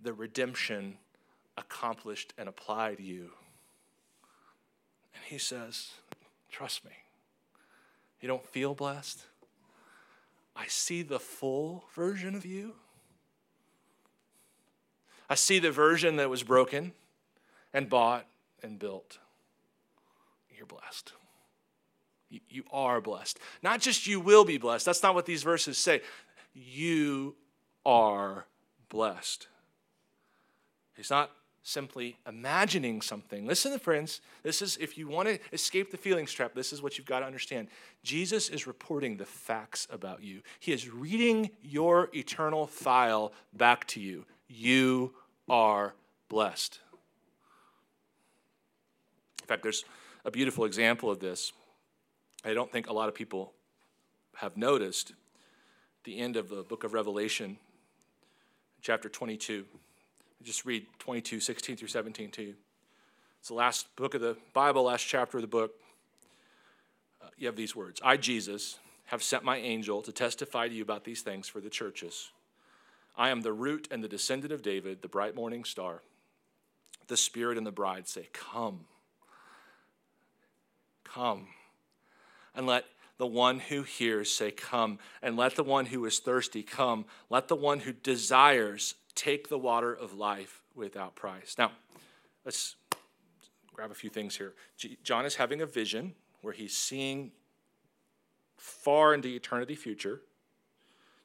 [0.00, 0.98] the redemption
[1.58, 3.30] accomplished and applied you.
[5.14, 5.90] And he says,
[6.50, 6.92] Trust me.
[8.20, 9.22] You don't feel blessed?
[10.56, 12.74] I see the full version of you.
[15.30, 16.92] I see the version that was broken
[17.72, 18.26] and bought
[18.62, 19.18] and built.
[20.56, 21.12] You're blessed.
[22.30, 23.38] You, you are blessed.
[23.62, 24.86] Not just you will be blessed.
[24.86, 26.00] That's not what these verses say.
[26.54, 27.36] You
[27.86, 28.46] are
[28.88, 29.46] blessed.
[30.96, 31.30] He's not
[31.68, 33.46] simply imagining something.
[33.46, 36.96] Listen, friends, this is if you want to escape the feelings trap, this is what
[36.96, 37.68] you've got to understand.
[38.02, 40.40] Jesus is reporting the facts about you.
[40.60, 44.24] He is reading your eternal file back to you.
[44.48, 45.12] You
[45.46, 45.94] are
[46.30, 46.80] blessed.
[49.42, 49.84] In fact, there's
[50.24, 51.52] a beautiful example of this.
[52.44, 53.52] I don't think a lot of people
[54.36, 55.12] have noticed
[56.04, 57.58] the end of the book of Revelation
[58.80, 59.66] chapter 22.
[60.42, 62.54] Just read 22, 16 through 17 to you.
[63.40, 65.74] It's the last book of the Bible, last chapter of the book.
[67.22, 70.82] Uh, you have these words I, Jesus, have sent my angel to testify to you
[70.82, 72.30] about these things for the churches.
[73.16, 76.02] I am the root and the descendant of David, the bright morning star.
[77.08, 78.80] The Spirit and the bride say, Come.
[81.04, 81.48] Come.
[82.54, 82.84] And let
[83.16, 84.98] the one who hears say, Come.
[85.20, 87.06] And let the one who is thirsty come.
[87.28, 91.56] Let the one who desires take the water of life without price.
[91.58, 91.72] Now,
[92.44, 92.76] let's
[93.74, 94.54] grab a few things here.
[95.02, 97.32] John is having a vision where he's seeing
[98.56, 100.20] far into eternity future.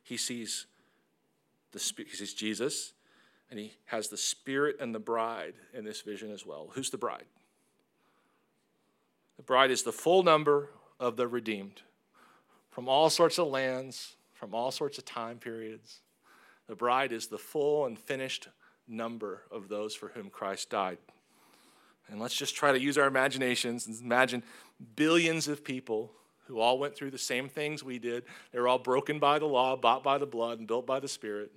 [0.02, 0.66] He sees
[1.72, 2.94] the he sees Jesus,
[3.50, 6.70] and he has the Spirit and the bride in this vision as well.
[6.74, 7.26] Who's the bride?
[9.38, 10.70] The bride is the full number
[11.00, 11.82] of the redeemed
[12.72, 16.00] from all sorts of lands, from all sorts of time periods.
[16.68, 18.48] The bride is the full and finished
[18.88, 20.98] number of those for whom Christ died.
[22.10, 24.44] And let's just try to use our imaginations and imagine
[24.96, 26.12] billions of people
[26.48, 28.24] who all went through the same things we did.
[28.52, 31.08] They were all broken by the law, bought by the blood, and built by the
[31.08, 31.52] Spirit.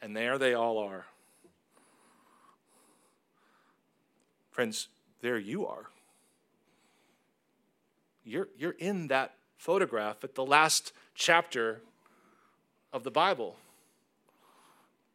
[0.00, 1.06] And there they all are.
[4.50, 4.88] Friends,
[5.20, 5.86] there you are.
[8.24, 11.82] You're, you're in that photograph at the last chapter
[12.92, 13.56] of the Bible.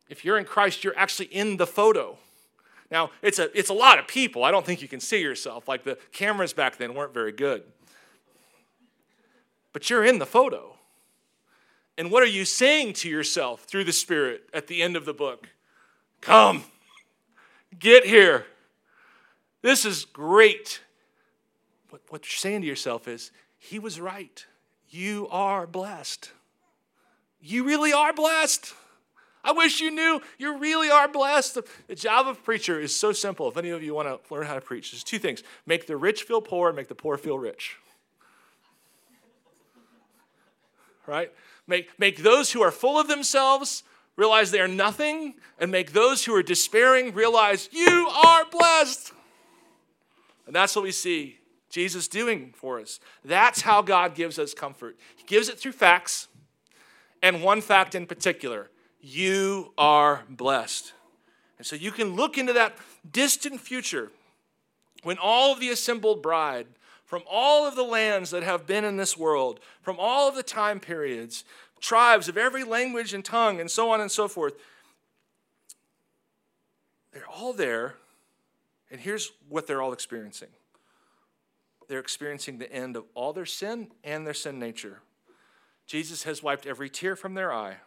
[0.09, 2.17] If you're in Christ, you're actually in the photo.
[2.91, 4.43] Now, it's a, it's a lot of people.
[4.43, 5.67] I don't think you can see yourself.
[5.67, 7.63] Like the cameras back then weren't very good
[9.76, 10.73] but you're in the photo.
[11.97, 15.13] And what are you saying to yourself through the Spirit at the end of the
[15.13, 15.49] book?
[16.21, 16.63] Come,
[17.78, 18.45] get here.
[19.63, 20.80] This is great.
[21.89, 24.45] What, what you're saying to yourself is, He was right.
[24.89, 26.32] You are blessed.
[27.45, 28.73] You really are blessed.
[29.43, 31.59] I wish you knew you really are blessed.
[31.87, 33.47] The job of preacher is so simple.
[33.47, 35.97] If any of you want to learn how to preach, there's two things make the
[35.97, 37.77] rich feel poor and make the poor feel rich
[41.07, 41.31] right?
[41.67, 43.83] Make, make those who are full of themselves
[44.15, 49.11] realize they are nothing, and make those who are despairing realize you are blessed.
[50.47, 51.39] And that's what we see
[51.69, 53.01] Jesus doing for us.
[53.25, 54.97] That's how God gives us comfort.
[55.17, 56.29] He gives it through facts,
[57.26, 58.69] and one fact in particular
[59.01, 60.93] you are blessed.
[61.57, 62.78] And so you can look into that
[63.11, 64.11] distant future
[65.01, 66.67] when all of the assembled bride
[67.03, 70.43] from all of the lands that have been in this world, from all of the
[70.43, 71.43] time periods,
[71.80, 74.53] tribes of every language and tongue, and so on and so forth.
[77.11, 77.95] They're all there,
[78.91, 80.49] and here's what they're all experiencing
[81.88, 85.01] they're experiencing the end of all their sin and their sin nature.
[85.86, 87.77] Jesus has wiped every tear from their eye.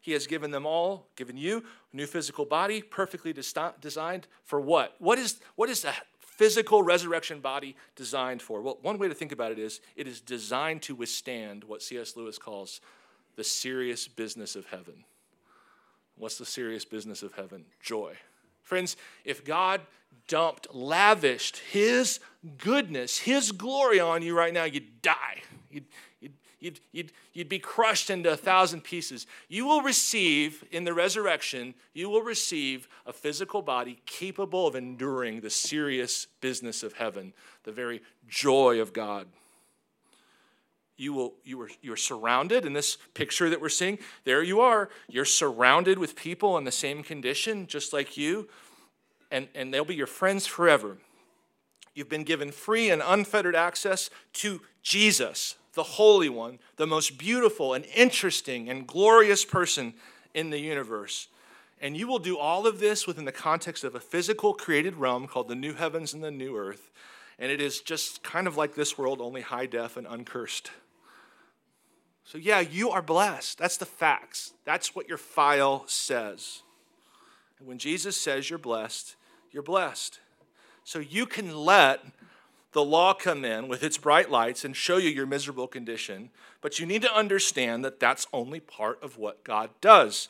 [0.00, 4.94] He has given them all, given you a new physical body, perfectly designed for what?
[4.98, 6.06] What is, what is that?
[6.36, 8.60] physical resurrection body designed for?
[8.60, 12.14] Well, one way to think about it is it is designed to withstand what C.S.
[12.14, 12.80] Lewis calls
[13.36, 15.04] the serious business of heaven.
[16.16, 17.64] What's the serious business of heaven?
[17.82, 18.14] Joy.
[18.62, 19.80] Friends, if God
[20.28, 22.20] dumped, lavished His
[22.58, 25.42] goodness, His glory on you right now, you'd die.
[25.70, 25.86] You'd,
[26.60, 29.26] you'd, you'd, you'd, be crushed into a thousand pieces.
[29.48, 35.40] You will receive, in the resurrection, you will receive a physical body capable of enduring
[35.40, 37.32] the serious business of heaven,
[37.64, 39.26] the very joy of God.
[40.96, 43.98] You, will, you, are, you are surrounded in this picture that we're seeing.
[44.24, 44.88] There you are.
[45.08, 48.48] You're surrounded with people in the same condition, just like you,
[49.30, 50.96] and, and they'll be your friends forever.
[51.96, 57.72] You've been given free and unfettered access to Jesus, the Holy One, the most beautiful
[57.72, 59.94] and interesting and glorious person
[60.34, 61.28] in the universe.
[61.80, 65.26] And you will do all of this within the context of a physical created realm
[65.26, 66.90] called the new heavens and the new earth.
[67.38, 70.70] And it is just kind of like this world, only high def and uncursed.
[72.24, 73.56] So, yeah, you are blessed.
[73.56, 74.52] That's the facts.
[74.66, 76.60] That's what your file says.
[77.58, 79.16] And when Jesus says you're blessed,
[79.50, 80.20] you're blessed.
[80.86, 82.04] So you can let
[82.70, 86.30] the law come in with its bright lights and show you your miserable condition,
[86.60, 90.28] but you need to understand that that's only part of what God does.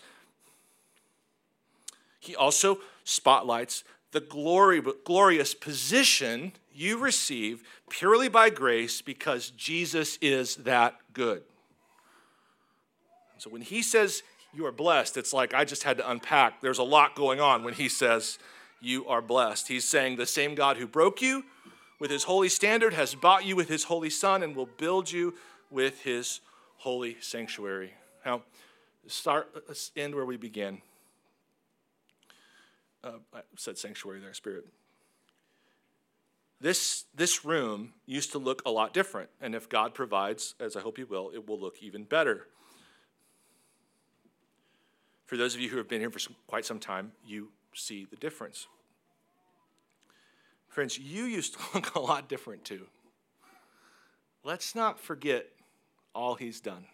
[2.19, 10.57] He also spotlights the glory, glorious position you receive purely by grace because Jesus is
[10.57, 11.43] that good.
[13.37, 14.23] So when he says
[14.55, 16.63] you are blessed, it's like I just had to unpack.
[16.63, 18.39] There's a lot going on when he says
[18.81, 19.69] you are blessed.
[19.69, 21.45] He's saying the same God who broke you
[21.99, 25.35] with his holy standard, has bought you with his holy son, and will build you
[25.71, 26.41] with his
[26.77, 27.95] holy sanctuary.
[28.25, 28.43] Now,
[29.07, 30.83] start, let's end where we began.
[33.03, 34.67] Uh, I said sanctuary there, spirit.
[36.61, 39.31] this, this room used to look a lot different.
[39.41, 42.47] And if God provides, as I hope He will, it will look even better.
[45.27, 48.07] For those of you who have been here for some, quite some time, you see
[48.09, 48.67] the difference.
[50.69, 52.87] Friends, you used to look a lot different too.
[54.45, 55.47] Let's not forget
[56.15, 56.85] all He's done.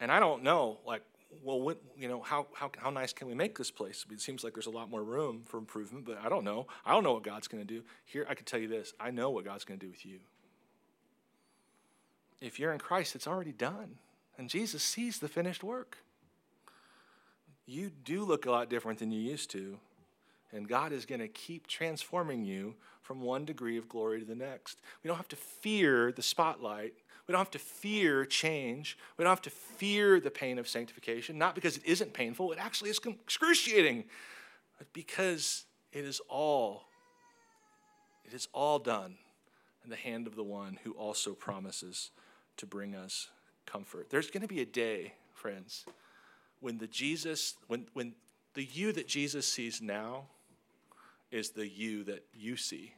[0.00, 1.02] And I don't know, like,
[1.42, 4.04] well, you know, how, how, how nice can we make this place?
[4.10, 6.66] It seems like there's a lot more room for improvement, but I don't know.
[6.86, 7.82] I don't know what God's going to do.
[8.04, 10.18] Here, I can tell you this I know what God's going to do with you.
[12.40, 13.98] If you're in Christ, it's already done.
[14.36, 15.98] And Jesus sees the finished work.
[17.68, 19.78] You do look a lot different than you used to.
[20.50, 24.34] And God is going to keep transforming you from one degree of glory to the
[24.34, 24.80] next.
[25.04, 26.94] We don't have to fear the spotlight
[27.28, 28.96] we don't have to fear change.
[29.16, 32.58] We don't have to fear the pain of sanctification, not because it isn't painful, it
[32.58, 34.04] actually is excruciating,
[34.78, 36.84] but because it is all
[38.24, 39.16] it is all done
[39.84, 42.10] in the hand of the one who also promises
[42.58, 43.28] to bring us
[43.64, 44.10] comfort.
[44.10, 45.86] There's going to be a day, friends,
[46.60, 48.14] when the Jesus when when
[48.54, 50.24] the you that Jesus sees now
[51.30, 52.94] is the you that you see.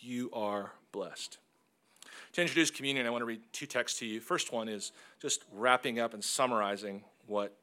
[0.00, 1.38] You are blessed.
[2.32, 4.20] To introduce communion, I want to read two texts to you.
[4.20, 7.56] First one is just wrapping up and summarizing what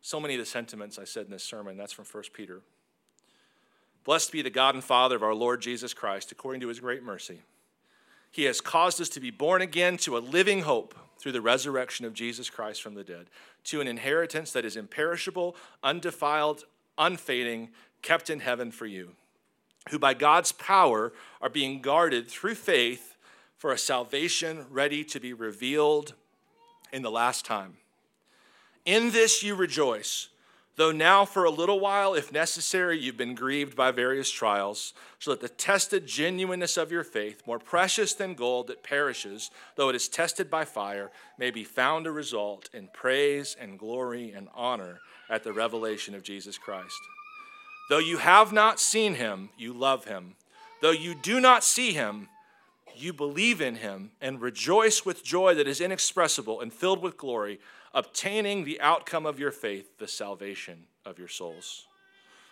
[0.00, 1.76] so many of the sentiments I said in this sermon.
[1.76, 2.60] That's from 1 Peter.
[4.04, 7.02] Blessed be the God and Father of our Lord Jesus Christ, according to his great
[7.02, 7.40] mercy.
[8.30, 12.04] He has caused us to be born again to a living hope through the resurrection
[12.04, 13.26] of Jesus Christ from the dead,
[13.64, 16.64] to an inheritance that is imperishable, undefiled,
[16.98, 17.70] unfading,
[18.02, 19.12] kept in heaven for you,
[19.90, 23.16] who by God's power are being guarded through faith
[23.56, 26.14] for a salvation ready to be revealed
[26.92, 27.78] in the last time.
[28.84, 30.28] In this you rejoice,
[30.76, 35.30] though now for a little while, if necessary, you've been grieved by various trials, so
[35.30, 39.96] that the tested genuineness of your faith, more precious than gold that perishes, though it
[39.96, 45.00] is tested by fire, may be found to result in praise and glory and honor
[45.30, 47.00] at the revelation of Jesus Christ.
[47.88, 50.36] Though you have not seen him, you love him.
[50.80, 52.28] Though you do not see him,
[52.96, 57.58] you believe in him and rejoice with joy that is inexpressible and filled with glory,
[57.94, 61.86] obtaining the outcome of your faith, the salvation of your souls.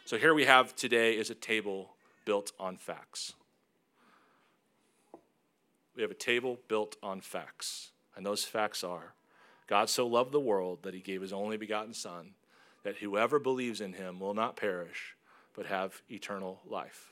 [0.04, 1.90] So here we have today is a table
[2.24, 3.34] built on facts.
[5.96, 7.90] We have a table built on facts.
[8.16, 9.14] And those facts are
[9.66, 12.34] God so loved the world that he gave his only begotten Son,
[12.84, 15.16] that whoever believes in him will not perish,
[15.54, 17.10] but have eternal life.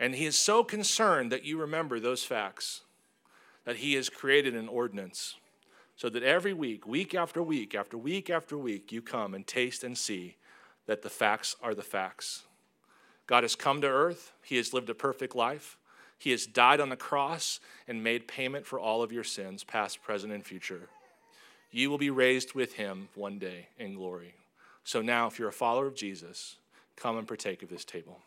[0.00, 2.82] And he is so concerned that you remember those facts
[3.64, 5.36] that he has created an ordinance
[5.98, 9.82] so that every week, week after week, after week after week, you come and taste
[9.82, 10.36] and see
[10.86, 12.44] that the facts are the facts.
[13.26, 15.76] God has come to earth, he has lived a perfect life.
[16.20, 20.02] He has died on the cross and made payment for all of your sins, past,
[20.02, 20.88] present, and future.
[21.70, 24.34] You will be raised with him one day in glory.
[24.82, 26.56] So now, if you're a follower of Jesus,
[26.96, 28.18] come and partake of this table.